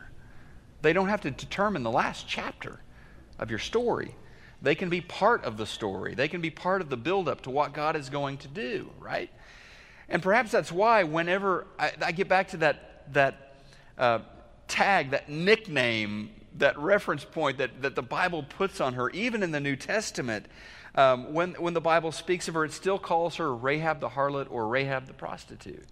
They 0.81 0.93
don't 0.93 1.09
have 1.09 1.21
to 1.21 1.31
determine 1.31 1.83
the 1.83 1.91
last 1.91 2.27
chapter 2.27 2.79
of 3.39 3.49
your 3.49 3.59
story. 3.59 4.15
They 4.61 4.75
can 4.75 4.89
be 4.89 5.01
part 5.01 5.43
of 5.43 5.57
the 5.57 5.65
story. 5.65 6.13
They 6.13 6.27
can 6.27 6.41
be 6.41 6.51
part 6.51 6.81
of 6.81 6.89
the 6.89 6.97
buildup 6.97 7.41
to 7.41 7.49
what 7.49 7.73
God 7.73 7.95
is 7.95 8.09
going 8.09 8.37
to 8.39 8.47
do, 8.47 8.91
right? 8.99 9.31
And 10.07 10.21
perhaps 10.21 10.51
that's 10.51 10.71
why 10.71 11.03
whenever 11.03 11.65
I, 11.77 11.91
I 12.01 12.11
get 12.11 12.27
back 12.27 12.49
to 12.49 12.57
that, 12.57 13.13
that 13.13 13.55
uh, 13.97 14.19
tag, 14.67 15.11
that 15.11 15.29
nickname, 15.29 16.31
that 16.57 16.77
reference 16.77 17.23
point 17.23 17.57
that, 17.57 17.81
that 17.81 17.95
the 17.95 18.01
Bible 18.03 18.43
puts 18.43 18.81
on 18.81 18.93
her, 18.93 19.09
even 19.11 19.43
in 19.43 19.51
the 19.51 19.59
New 19.59 19.75
Testament, 19.75 20.45
um, 20.95 21.33
when, 21.33 21.53
when 21.53 21.73
the 21.73 21.81
Bible 21.81 22.11
speaks 22.11 22.47
of 22.47 22.53
her, 22.55 22.65
it 22.65 22.71
still 22.71 22.99
calls 22.99 23.35
her 23.35 23.53
Rahab 23.53 23.99
the 23.99 24.09
harlot 24.09 24.47
or 24.49 24.67
Rahab 24.67 25.07
the 25.07 25.13
prostitute. 25.13 25.85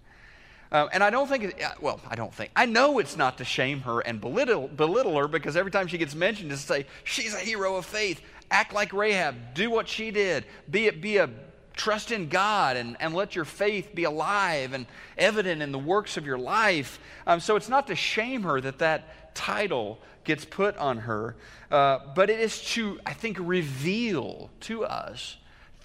Um, 0.70 0.88
and 0.92 1.02
I 1.02 1.10
don't 1.10 1.28
think, 1.28 1.44
it, 1.44 1.62
well, 1.80 2.00
I 2.08 2.14
don't 2.14 2.34
think, 2.34 2.50
I 2.54 2.66
know 2.66 2.98
it's 2.98 3.16
not 3.16 3.38
to 3.38 3.44
shame 3.44 3.80
her 3.80 4.00
and 4.00 4.20
belittle, 4.20 4.68
belittle 4.68 5.16
her 5.16 5.26
because 5.26 5.56
every 5.56 5.70
time 5.70 5.86
she 5.86 5.96
gets 5.96 6.14
mentioned, 6.14 6.50
to 6.50 6.56
say, 6.56 6.86
she's 7.04 7.34
a 7.34 7.38
hero 7.38 7.76
of 7.76 7.86
faith. 7.86 8.20
Act 8.50 8.74
like 8.74 8.92
Rahab. 8.92 9.54
Do 9.54 9.70
what 9.70 9.88
she 9.88 10.10
did. 10.10 10.44
Be, 10.70 10.90
be 10.90 11.18
a 11.18 11.30
trust 11.74 12.10
in 12.10 12.28
God 12.28 12.76
and, 12.76 12.96
and 13.00 13.14
let 13.14 13.34
your 13.34 13.44
faith 13.44 13.94
be 13.94 14.04
alive 14.04 14.74
and 14.74 14.86
evident 15.16 15.62
in 15.62 15.72
the 15.72 15.78
works 15.78 16.16
of 16.16 16.26
your 16.26 16.38
life. 16.38 16.98
Um, 17.26 17.40
so 17.40 17.56
it's 17.56 17.68
not 17.68 17.86
to 17.86 17.94
shame 17.94 18.42
her 18.42 18.60
that 18.60 18.78
that 18.78 19.27
title 19.38 20.00
gets 20.24 20.44
put 20.44 20.76
on 20.78 20.98
her, 20.98 21.36
uh, 21.70 22.00
but 22.16 22.28
it 22.28 22.40
is 22.40 22.60
to, 22.72 23.00
I 23.06 23.12
think, 23.12 23.38
reveal 23.40 24.50
to 24.62 24.84
us 24.84 25.36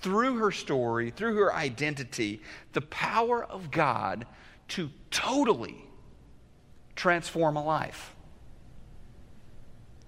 through 0.02 0.40
her 0.40 0.52
story, 0.52 1.12
through 1.12 1.36
her 1.36 1.54
identity, 1.54 2.42
the 2.74 2.82
power 2.82 3.44
of 3.44 3.70
God 3.70 4.26
to 4.70 4.90
totally 5.12 5.86
transform 6.96 7.56
a 7.56 7.64
life. 7.64 8.16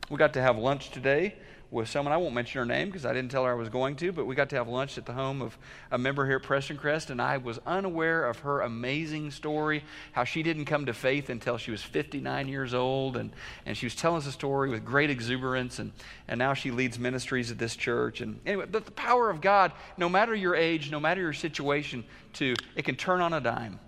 We 0.10 0.18
got 0.18 0.34
to 0.34 0.42
have 0.42 0.58
lunch 0.58 0.90
today 0.90 1.36
with 1.76 1.90
someone. 1.90 2.14
I 2.14 2.18
won't 2.18 2.34
mention 2.34 2.60
her 2.60 2.66
name 2.66 2.88
because 2.88 3.06
I 3.06 3.14
didn't 3.14 3.30
tell 3.30 3.44
her 3.46 3.52
I 3.52 3.56
was 3.56 3.70
going 3.70 3.96
to, 3.98 4.12
but 4.12 4.26
we 4.26 4.34
got 4.34 4.50
to 4.50 4.56
have 4.56 4.68
lunch 4.68 4.98
at 4.98 5.06
the 5.06 5.14
home 5.14 5.42
of 5.42 5.58
a 5.92 5.98
member 5.98 6.26
here 6.26 6.38
at 6.38 6.44
Prestoncrest, 6.44 7.10
and 7.10 7.22
I 7.22 7.38
was 7.38 7.60
unaware 7.66 8.26
of 8.28 8.40
her 8.40 8.62
amazing 8.62 9.32
story, 9.32 9.84
how 10.14 10.24
she 10.24 10.42
didn't 10.42 10.66
come 10.66 10.86
to 10.88 10.94
faith 10.94 11.30
until 11.30 11.58
she 11.58 11.72
was 11.72 11.84
59 11.84 12.48
years 12.48 12.74
old, 12.74 13.18
and, 13.18 13.32
and 13.66 13.78
she 13.78 13.86
was 13.86 13.94
telling 13.94 14.18
us 14.18 14.26
a 14.26 14.32
story 14.32 14.70
with 14.70 14.84
great 14.86 15.10
exuberance, 15.10 15.78
and, 15.80 15.92
and 16.28 16.40
now 16.40 16.54
she 16.54 16.72
leads 16.72 16.98
ministries 16.98 17.52
at 17.52 17.58
this 17.58 17.76
church. 17.76 18.22
And 18.22 18.40
anyway, 18.46 18.66
but 18.72 18.86
the 18.86 18.92
power 18.92 19.30
of 19.30 19.42
God, 19.42 19.72
no 19.98 20.10
matter 20.10 20.34
your 20.34 20.56
age, 20.56 20.90
no 20.90 21.00
matter 21.00 21.22
your 21.22 21.34
situation, 21.34 22.06
to 22.34 22.56
it 22.76 22.86
can 22.86 22.96
turn 22.96 23.22
on 23.22 23.34
a 23.34 23.42
dime 23.42 23.80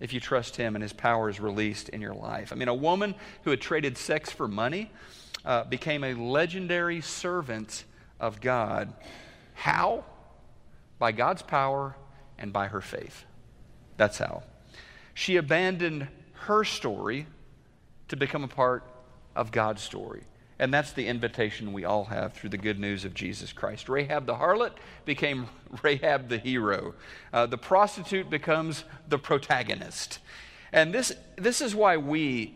if 0.00 0.12
you 0.12 0.20
trust 0.20 0.56
Him 0.56 0.76
and 0.76 0.82
His 0.82 0.92
power 0.92 1.30
is 1.30 1.40
released 1.40 1.88
in 1.88 2.00
your 2.00 2.14
life. 2.14 2.52
I 2.52 2.56
mean, 2.56 2.68
a 2.68 2.74
woman 2.74 3.14
who 3.44 3.50
had 3.50 3.60
traded 3.60 3.96
sex 3.96 4.30
for 4.30 4.46
money 4.46 4.90
uh, 5.44 5.64
became 5.64 6.04
a 6.04 6.14
legendary 6.14 7.00
servant 7.00 7.84
of 8.20 8.40
God. 8.40 8.92
How? 9.54 10.04
By 10.98 11.12
God's 11.12 11.42
power 11.42 11.96
and 12.38 12.52
by 12.52 12.68
her 12.68 12.80
faith. 12.80 13.24
That's 13.96 14.18
how. 14.18 14.42
She 15.14 15.36
abandoned 15.36 16.08
her 16.32 16.64
story 16.64 17.26
to 18.08 18.16
become 18.16 18.44
a 18.44 18.48
part 18.48 18.84
of 19.36 19.52
God's 19.52 19.82
story. 19.82 20.24
And 20.58 20.72
that's 20.72 20.92
the 20.92 21.06
invitation 21.08 21.72
we 21.72 21.84
all 21.84 22.04
have 22.04 22.32
through 22.32 22.50
the 22.50 22.58
good 22.58 22.78
news 22.78 23.04
of 23.04 23.12
Jesus 23.12 23.52
Christ. 23.52 23.88
Rahab 23.88 24.26
the 24.26 24.34
harlot 24.34 24.72
became 25.04 25.48
Rahab 25.82 26.28
the 26.28 26.38
hero. 26.38 26.94
Uh, 27.32 27.46
the 27.46 27.58
prostitute 27.58 28.30
becomes 28.30 28.84
the 29.08 29.18
protagonist. 29.18 30.20
And 30.72 30.92
this, 30.92 31.12
this 31.36 31.60
is 31.60 31.74
why 31.74 31.96
we, 31.96 32.54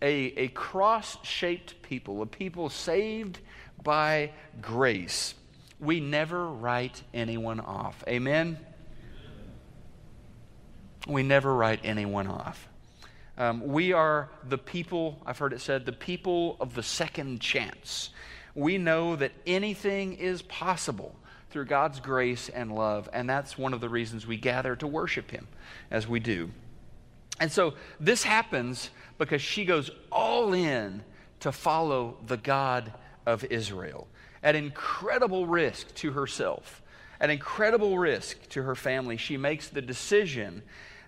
a, 0.00 0.32
a 0.36 0.48
cross 0.48 1.16
shaped 1.22 1.80
people, 1.82 2.22
a 2.22 2.26
people 2.26 2.68
saved 2.68 3.38
by 3.82 4.30
grace, 4.60 5.34
we 5.80 6.00
never 6.00 6.48
write 6.48 7.02
anyone 7.14 7.60
off. 7.60 8.02
Amen? 8.08 8.58
We 11.06 11.22
never 11.22 11.54
write 11.54 11.80
anyone 11.84 12.26
off. 12.26 12.68
Um, 13.38 13.68
we 13.68 13.92
are 13.92 14.28
the 14.48 14.58
people, 14.58 15.22
I've 15.24 15.38
heard 15.38 15.52
it 15.52 15.60
said, 15.60 15.86
the 15.86 15.92
people 15.92 16.56
of 16.60 16.74
the 16.74 16.82
second 16.82 17.40
chance. 17.40 18.10
We 18.54 18.78
know 18.78 19.14
that 19.14 19.30
anything 19.46 20.14
is 20.14 20.42
possible 20.42 21.14
through 21.50 21.66
God's 21.66 22.00
grace 22.00 22.48
and 22.48 22.74
love, 22.74 23.08
and 23.12 23.30
that's 23.30 23.56
one 23.56 23.72
of 23.72 23.80
the 23.80 23.88
reasons 23.88 24.26
we 24.26 24.36
gather 24.36 24.74
to 24.76 24.86
worship 24.86 25.30
Him 25.30 25.46
as 25.90 26.08
we 26.08 26.18
do. 26.18 26.50
And 27.40 27.50
so 27.50 27.74
this 28.00 28.24
happens 28.24 28.90
because 29.18 29.42
she 29.42 29.64
goes 29.64 29.90
all 30.10 30.52
in 30.52 31.02
to 31.40 31.52
follow 31.52 32.16
the 32.26 32.36
God 32.36 32.92
of 33.26 33.44
Israel 33.44 34.08
at 34.42 34.54
incredible 34.54 35.46
risk 35.46 35.92
to 35.96 36.12
herself, 36.12 36.82
at 37.20 37.30
incredible 37.30 37.98
risk 37.98 38.48
to 38.50 38.62
her 38.62 38.74
family. 38.74 39.16
She 39.16 39.36
makes 39.36 39.68
the 39.68 39.82
decision 39.82 40.62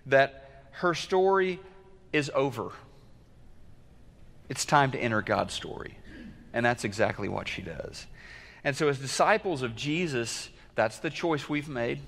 that 0.05 0.63
her 0.71 0.93
story 0.93 1.59
is 2.11 2.29
over. 2.35 2.71
It's 4.49 4.65
time 4.65 4.91
to 4.91 4.99
enter 4.99 5.21
God's 5.21 5.53
story. 5.53 5.97
And 6.53 6.65
that's 6.65 6.83
exactly 6.83 7.29
what 7.29 7.47
she 7.47 7.61
does. 7.61 8.05
And 8.63 8.75
so, 8.75 8.89
as 8.89 8.99
disciples 8.99 9.61
of 9.61 9.75
Jesus, 9.75 10.49
that's 10.75 10.99
the 10.99 11.09
choice 11.09 11.47
we've 11.47 11.69
made. 11.69 12.01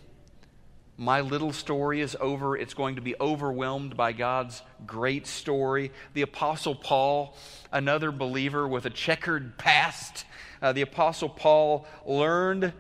My 0.97 1.21
little 1.21 1.51
story 1.51 2.01
is 2.01 2.15
over. 2.19 2.56
It's 2.56 2.75
going 2.75 2.95
to 2.95 3.01
be 3.01 3.15
overwhelmed 3.19 3.97
by 3.97 4.12
God's 4.12 4.62
great 4.86 5.25
story. 5.25 5.91
The 6.13 6.21
Apostle 6.21 6.75
Paul, 6.75 7.36
another 7.71 8.12
believer 8.12 8.67
with 8.67 8.86
a 8.86 8.91
checkered 8.91 9.58
past, 9.58 10.25
uh, 10.62 10.71
the 10.71 10.82
Apostle 10.82 11.29
Paul 11.29 11.88
learned 12.06 12.73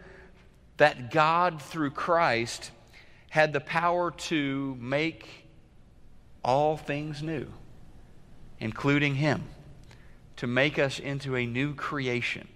that 0.77 1.11
God, 1.11 1.61
through 1.61 1.91
Christ, 1.91 2.69
had 3.29 3.51
the 3.51 3.59
power 3.59 4.11
to 4.11 4.77
make 4.79 5.47
all 6.43 6.77
things 6.77 7.23
new, 7.23 7.47
including 8.59 9.15
him, 9.15 9.43
to 10.35 10.45
make 10.45 10.77
us 10.77 10.99
into 10.99 11.35
a 11.35 11.47
new 11.47 11.73
creation. 11.73 12.47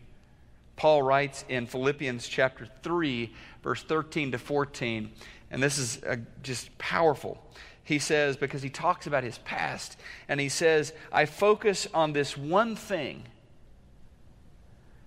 Paul 0.76 1.02
writes 1.02 1.43
in 1.50 1.65
Philippians 1.65 2.28
chapter 2.28 2.67
3, 2.84 3.34
verse 3.63 3.82
13 3.82 4.34
to 4.34 4.38
14, 4.38 5.12
and 5.51 5.62
this 5.62 5.77
is 5.77 6.03
uh, 6.03 6.17
just 6.43 6.77
powerful. 6.77 7.41
He 7.83 7.99
says, 7.99 8.36
because 8.36 8.62
he 8.62 8.69
talks 8.69 9.07
about 9.07 9.23
his 9.23 9.38
past, 9.39 9.97
and 10.27 10.39
he 10.39 10.49
says, 10.49 10.93
I 11.12 11.25
focus 11.25 11.88
on 11.93 12.13
this 12.13 12.36
one 12.36 12.75
thing, 12.75 13.23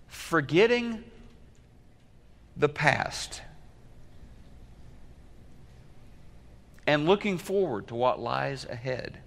forgetting 0.09 1.05
the 2.57 2.69
past 2.69 3.43
and 6.87 7.07
looking 7.07 7.39
forward 7.39 7.87
to 7.89 7.95
what 7.95 8.19
lies 8.19 8.65
ahead. 8.65 9.19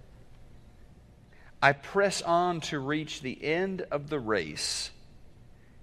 I 1.61 1.71
press 1.71 2.21
on 2.21 2.59
to 2.61 2.79
reach 2.79 3.21
the 3.21 3.41
end 3.41 3.85
of 3.89 4.09
the 4.09 4.19
race 4.19 4.91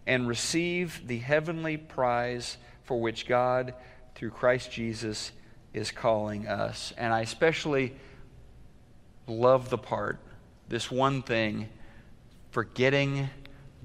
and 0.07 0.29
receive 0.29 1.07
the 1.07 1.19
heavenly 1.19 1.79
prize 1.79 2.59
for 2.83 3.01
which 3.01 3.27
God, 3.27 3.73
through 4.15 4.31
Christ 4.31 4.71
Jesus, 4.71 5.33
is 5.73 5.91
calling 5.91 6.47
us. 6.47 6.93
And 6.97 7.13
I 7.13 7.21
especially 7.21 7.95
love 9.27 9.71
the 9.71 9.79
part, 9.79 10.19
this 10.69 10.91
one 10.91 11.23
thing, 11.23 11.69
forgetting 12.51 13.31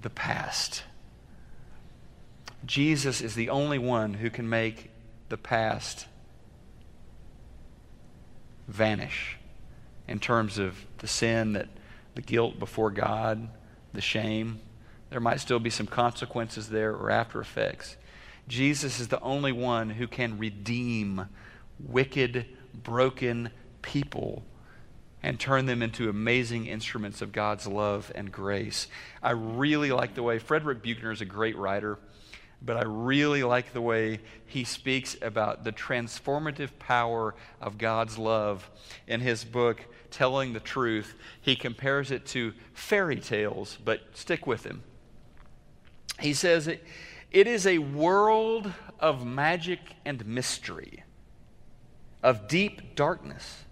the 0.02 0.10
past. 0.10 0.84
Jesus 2.66 3.22
is 3.22 3.36
the 3.36 3.50
only 3.50 3.78
one 3.78 4.16
who 4.16 4.30
can 4.30 4.50
make 4.50 4.90
the 5.30 5.38
past 5.38 6.08
vanish 8.68 9.38
in 10.08 10.20
terms 10.20 10.58
of 10.58 10.86
the 11.00 11.08
sin 11.08 11.54
that 11.54 11.68
the 12.16 12.22
guilt 12.22 12.58
before 12.58 12.90
God, 12.92 13.48
the 13.94 14.02
shame. 14.02 14.60
There 15.10 15.20
might 15.20 15.40
still 15.40 15.60
be 15.60 15.70
some 15.70 15.88
consequences 15.88 16.70
there 16.70 16.96
or 16.96 17.12
after 17.12 17.40
effects. 17.40 17.98
Jesus 18.48 19.00
is 19.00 19.08
the 19.08 19.22
only 19.22 19.52
one 19.52 19.90
who 19.90 20.08
can 20.08 20.38
redeem 20.38 21.28
wicked, 21.80 22.46
broken 22.74 23.50
people 23.82 24.44
and 25.24 25.40
turn 25.40 25.66
them 25.66 25.82
into 25.82 26.08
amazing 26.08 26.68
instruments 26.68 27.20
of 27.22 27.32
God's 27.32 27.66
love 27.66 28.12
and 28.14 28.32
grace. 28.32 28.88
I 29.24 29.32
really 29.32 29.92
like 29.92 30.14
the 30.14 30.22
way 30.22 30.38
Frederick 30.38 30.84
Buechner 30.84 31.12
is 31.12 31.22
a 31.22 31.26
great 31.26 31.58
writer, 31.58 31.98
but 32.62 32.78
I 32.78 32.84
really 32.86 33.42
like 33.42 33.74
the 33.74 33.82
way 33.82 34.20
he 34.46 34.64
speaks 34.64 35.18
about 35.24 35.64
the 35.64 35.72
transformative 35.72 36.78
power 36.78 37.34
of 37.60 37.80
God's 37.80 38.20
love 38.20 38.70
in 39.08 39.20
his 39.20 39.44
book, 39.44 39.84
Telling 40.12 40.54
the 40.54 40.60
Truth. 40.60 41.16
He 41.42 41.56
compares 41.56 42.12
it 42.12 42.28
to 42.28 42.54
fairy 42.74 43.20
tales, 43.20 43.80
but 43.84 44.02
stick 44.14 44.46
with 44.46 44.64
him. 44.64 44.84
He 46.20 46.34
says 46.34 46.68
it, 46.68 46.84
it 47.36 47.48
is 47.48 47.68
a 47.68 47.80
world 47.80 48.72
of 48.98 49.26
magic 49.26 49.80
and 50.06 50.26
mystery, 50.26 51.04
of 52.24 52.48
deep 52.48 52.96
darkness 52.96 53.66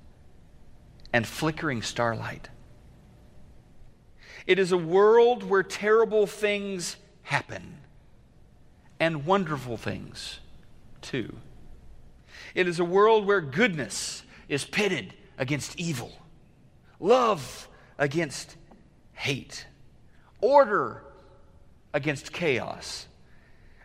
and 1.13 1.25
flickering 1.25 1.81
starlight. 1.81 2.49
It 4.45 4.59
is 4.59 4.73
a 4.73 4.77
world 4.77 5.43
where 5.43 5.63
terrible 5.63 6.27
things 6.27 6.97
happen 7.21 7.77
and 8.99 9.25
wonderful 9.25 9.77
things 9.77 10.41
too. 11.01 11.37
It 12.53 12.67
is 12.67 12.81
a 12.81 12.85
world 12.85 13.25
where 13.25 13.39
goodness 13.39 14.23
is 14.49 14.65
pitted 14.65 15.13
against 15.37 15.79
evil, 15.79 16.11
love 16.99 17.69
against 17.97 18.57
hate, 19.13 19.67
order 20.41 21.01
against 21.93 22.33
chaos. 22.33 23.07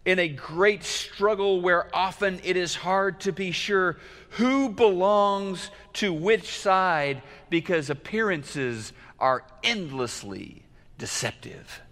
In 0.08 0.18
a 0.18 0.26
great 0.26 0.84
struggle 0.84 1.60
where 1.60 1.94
often 1.94 2.40
it 2.42 2.56
is 2.56 2.74
hard 2.74 3.20
to 3.20 3.30
be 3.30 3.50
sure 3.50 3.98
who 4.30 4.70
belongs 4.70 5.70
to 5.92 6.14
which 6.14 6.48
side 6.48 7.20
because 7.50 7.90
appearances 7.90 8.94
are 9.20 9.44
endlessly 9.62 10.62
deceptive. 10.96 11.82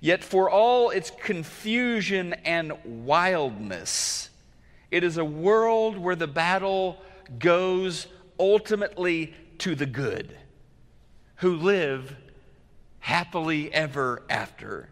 Yet, 0.00 0.22
for 0.22 0.48
all 0.48 0.90
its 0.90 1.10
confusion 1.10 2.34
and 2.44 2.72
wildness, 2.84 4.30
it 4.92 5.02
is 5.02 5.16
a 5.16 5.24
world 5.24 5.98
where 5.98 6.14
the 6.14 6.28
battle 6.28 7.02
goes 7.40 8.06
ultimately 8.38 9.34
to 9.58 9.74
the 9.74 9.86
good, 9.86 10.36
who 11.38 11.56
live 11.56 12.14
happily 13.00 13.74
ever 13.74 14.22
after. 14.30 14.88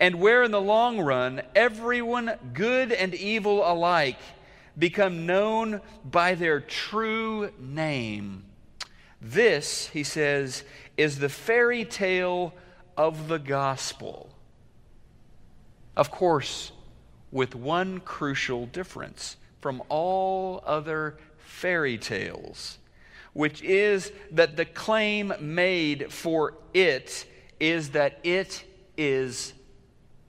And 0.00 0.20
where 0.20 0.42
in 0.42 0.50
the 0.50 0.60
long 0.60 1.00
run, 1.00 1.42
everyone, 1.54 2.32
good 2.52 2.92
and 2.92 3.14
evil 3.14 3.68
alike, 3.70 4.18
become 4.78 5.26
known 5.26 5.80
by 6.04 6.34
their 6.34 6.60
true 6.60 7.50
name. 7.58 8.44
This, 9.20 9.88
he 9.88 10.04
says, 10.04 10.62
is 10.96 11.18
the 11.18 11.28
fairy 11.28 11.84
tale 11.84 12.54
of 12.96 13.28
the 13.28 13.38
gospel. 13.38 14.30
Of 15.96 16.12
course, 16.12 16.70
with 17.32 17.56
one 17.56 17.98
crucial 18.00 18.66
difference 18.66 19.36
from 19.60 19.82
all 19.88 20.62
other 20.64 21.18
fairy 21.38 21.98
tales 21.98 22.78
which 23.38 23.62
is 23.62 24.10
that 24.32 24.56
the 24.56 24.64
claim 24.64 25.32
made 25.40 26.12
for 26.12 26.54
it 26.74 27.24
is 27.60 27.90
that 27.90 28.18
it 28.24 28.64
is 28.96 29.52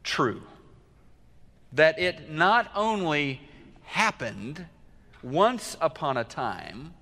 true. 0.10 0.41
That 1.74 2.00
it 2.00 2.32
not 2.32 2.72
only 2.76 3.41
happened 3.84 4.65
once 5.22 5.78
upon 5.80 6.17
a 6.17 6.24
time, 6.24 6.93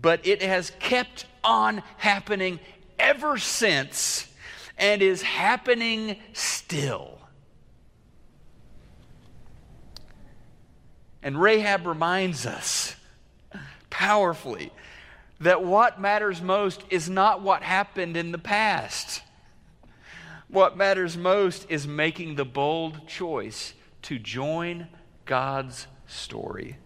but 0.00 0.26
it 0.26 0.42
has 0.42 0.72
kept 0.80 1.26
on 1.44 1.82
happening 1.98 2.58
ever 2.98 3.38
since 3.38 4.26
and 4.76 5.02
is 5.02 5.22
happening 5.22 6.16
still. 6.32 7.18
And 11.22 11.40
Rahab 11.40 11.86
reminds 11.86 12.44
us 12.44 12.96
powerfully 13.88 14.72
that 15.40 15.64
what 15.64 16.00
matters 16.00 16.42
most 16.42 16.82
is 16.90 17.08
not 17.08 17.40
what 17.40 17.62
happened 17.62 18.16
in 18.16 18.32
the 18.32 18.38
past. 18.38 19.22
What 20.54 20.76
matters 20.76 21.16
most 21.16 21.66
is 21.68 21.86
making 21.86 22.36
the 22.36 22.44
bold 22.44 23.08
choice 23.08 23.74
to 24.02 24.20
join 24.20 24.86
God's 25.24 25.88
story. 26.06 26.76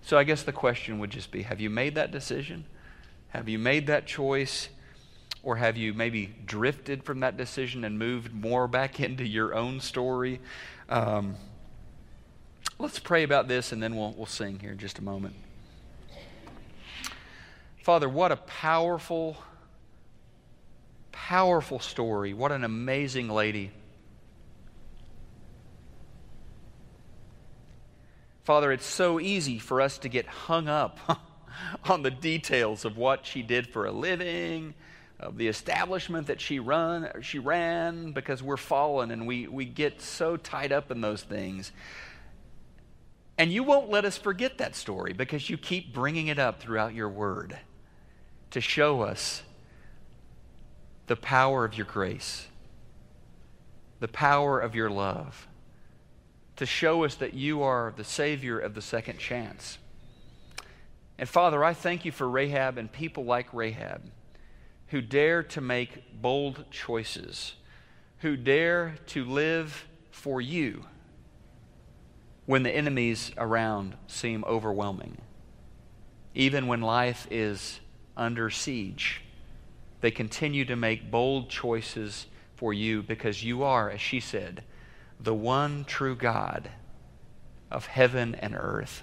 So 0.00 0.16
I 0.16 0.22
guess 0.24 0.44
the 0.44 0.52
question 0.52 1.00
would 1.00 1.10
just 1.10 1.30
be 1.30 1.42
have 1.42 1.60
you 1.60 1.70
made 1.70 1.96
that 1.96 2.12
decision? 2.12 2.64
Have 3.30 3.48
you 3.48 3.58
made 3.58 3.88
that 3.88 4.06
choice? 4.06 4.68
Or 5.42 5.56
have 5.56 5.76
you 5.76 5.92
maybe 5.92 6.34
drifted 6.46 7.02
from 7.02 7.20
that 7.20 7.36
decision 7.36 7.84
and 7.84 7.98
moved 7.98 8.32
more 8.32 8.68
back 8.68 9.00
into 9.06 9.26
your 9.26 9.54
own 9.54 9.80
story? 9.80 10.40
Um, 10.88 11.34
Let's 12.78 12.98
pray 12.98 13.24
about 13.24 13.46
this 13.48 13.72
and 13.72 13.82
then 13.82 13.96
we'll, 13.96 14.12
we'll 14.12 14.24
sing 14.24 14.58
here 14.60 14.70
in 14.70 14.78
just 14.78 15.00
a 15.00 15.02
moment. 15.02 15.34
Father, 17.82 18.08
what 18.08 18.32
a 18.32 18.36
powerful, 18.36 19.36
powerful 21.12 21.78
story. 21.78 22.34
What 22.34 22.52
an 22.52 22.64
amazing 22.64 23.28
lady. 23.28 23.70
Father, 28.44 28.72
it's 28.72 28.86
so 28.86 29.20
easy 29.20 29.58
for 29.58 29.80
us 29.80 29.98
to 29.98 30.08
get 30.08 30.26
hung 30.26 30.68
up 30.68 30.98
on 31.84 32.02
the 32.02 32.10
details 32.10 32.84
of 32.84 32.96
what 32.96 33.26
she 33.26 33.42
did 33.42 33.68
for 33.68 33.86
a 33.86 33.92
living, 33.92 34.74
of 35.20 35.36
the 35.36 35.48
establishment 35.48 36.26
that 36.28 36.40
she 36.40 36.58
run 36.58 37.08
she 37.20 37.38
ran 37.38 38.12
because 38.12 38.42
we're 38.42 38.56
fallen 38.56 39.10
and 39.10 39.26
we, 39.26 39.46
we 39.46 39.66
get 39.66 40.00
so 40.00 40.36
tied 40.36 40.72
up 40.72 40.90
in 40.90 41.00
those 41.00 41.22
things. 41.22 41.70
And 43.36 43.52
you 43.52 43.62
won't 43.62 43.90
let 43.90 44.04
us 44.04 44.18
forget 44.18 44.58
that 44.58 44.74
story 44.74 45.12
because 45.12 45.48
you 45.48 45.56
keep 45.56 45.94
bringing 45.94 46.26
it 46.26 46.38
up 46.38 46.60
throughout 46.60 46.94
your 46.94 47.08
word. 47.08 47.58
to 48.50 48.60
show 48.60 49.02
us 49.02 49.42
the 51.10 51.16
power 51.16 51.64
of 51.64 51.76
your 51.76 51.86
grace, 51.86 52.46
the 53.98 54.06
power 54.06 54.60
of 54.60 54.76
your 54.76 54.88
love, 54.88 55.48
to 56.54 56.64
show 56.64 57.02
us 57.02 57.16
that 57.16 57.34
you 57.34 57.62
are 57.62 57.92
the 57.96 58.04
Savior 58.04 58.60
of 58.60 58.76
the 58.76 58.80
second 58.80 59.18
chance. 59.18 59.78
And 61.18 61.28
Father, 61.28 61.64
I 61.64 61.74
thank 61.74 62.04
you 62.04 62.12
for 62.12 62.30
Rahab 62.30 62.78
and 62.78 62.92
people 62.92 63.24
like 63.24 63.52
Rahab 63.52 64.02
who 64.86 65.00
dare 65.00 65.42
to 65.42 65.60
make 65.60 66.22
bold 66.22 66.64
choices, 66.70 67.54
who 68.18 68.36
dare 68.36 68.94
to 69.06 69.24
live 69.24 69.88
for 70.12 70.40
you 70.40 70.84
when 72.46 72.62
the 72.62 72.70
enemies 72.70 73.32
around 73.36 73.96
seem 74.06 74.44
overwhelming. 74.44 75.20
Even 76.36 76.68
when 76.68 76.80
life 76.80 77.26
is 77.32 77.80
under 78.16 78.48
siege, 78.48 79.22
they 80.00 80.10
continue 80.10 80.64
to 80.64 80.76
make 80.76 81.10
bold 81.10 81.50
choices 81.50 82.26
for 82.54 82.72
you 82.72 83.02
because 83.02 83.44
you 83.44 83.62
are, 83.62 83.90
as 83.90 84.00
she 84.00 84.20
said, 84.20 84.64
the 85.18 85.34
one 85.34 85.84
true 85.84 86.16
God 86.16 86.70
of 87.70 87.86
heaven 87.86 88.34
and 88.34 88.54
earth. 88.54 89.02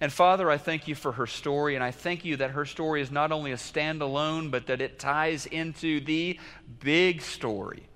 And 0.00 0.12
Father, 0.12 0.50
I 0.50 0.58
thank 0.58 0.88
you 0.88 0.94
for 0.94 1.12
her 1.12 1.26
story, 1.26 1.74
and 1.74 1.82
I 1.82 1.90
thank 1.90 2.24
you 2.24 2.36
that 2.36 2.50
her 2.50 2.66
story 2.66 3.00
is 3.00 3.10
not 3.10 3.32
only 3.32 3.52
a 3.52 3.56
standalone, 3.56 4.50
but 4.50 4.66
that 4.66 4.80
it 4.80 4.98
ties 4.98 5.46
into 5.46 6.00
the 6.00 6.38
big 6.80 7.22
story, 7.22 7.88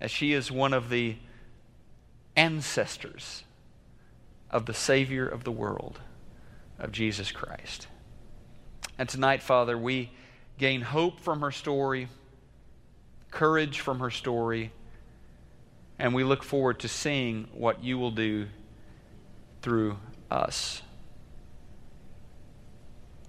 as 0.00 0.10
she 0.10 0.32
is 0.32 0.52
one 0.52 0.74
of 0.74 0.90
the 0.90 1.16
ancestors 2.36 3.42
of 4.50 4.66
the 4.66 4.74
Savior 4.74 5.26
of 5.26 5.44
the 5.44 5.50
world, 5.50 5.98
of 6.78 6.92
Jesus 6.92 7.32
Christ. 7.32 7.88
And 8.98 9.08
tonight, 9.08 9.42
Father, 9.42 9.78
we 9.78 10.10
gain 10.58 10.82
hope 10.82 11.20
from 11.20 11.40
her 11.40 11.52
story, 11.52 12.08
courage 13.30 13.80
from 13.80 14.00
her 14.00 14.10
story, 14.10 14.72
and 15.98 16.14
we 16.14 16.24
look 16.24 16.42
forward 16.42 16.80
to 16.80 16.88
seeing 16.88 17.48
what 17.52 17.82
you 17.82 17.98
will 17.98 18.10
do 18.10 18.46
through 19.62 19.96
us 20.30 20.82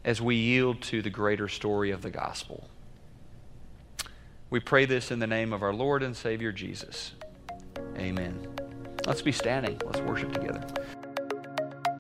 as 0.04 0.22
we 0.22 0.36
yield 0.36 0.82
to 0.82 1.02
the 1.02 1.10
greater 1.10 1.48
story 1.48 1.92
of 1.92 2.02
the 2.02 2.10
gospel. 2.10 2.68
We 4.50 4.60
pray 4.60 4.86
this 4.86 5.12
in 5.12 5.20
the 5.20 5.28
name 5.28 5.54
of 5.54 5.62
our 5.62 5.74
Lord 5.74 6.02
and 6.02 6.16
Savior 6.16 6.52
Jesus. 6.52 7.14
Amen. 7.98 8.48
Let's 9.06 9.22
be 9.22 9.32
standing. 9.32 9.80
Let's 9.86 10.00
worship 10.02 10.34
together. 10.34 10.66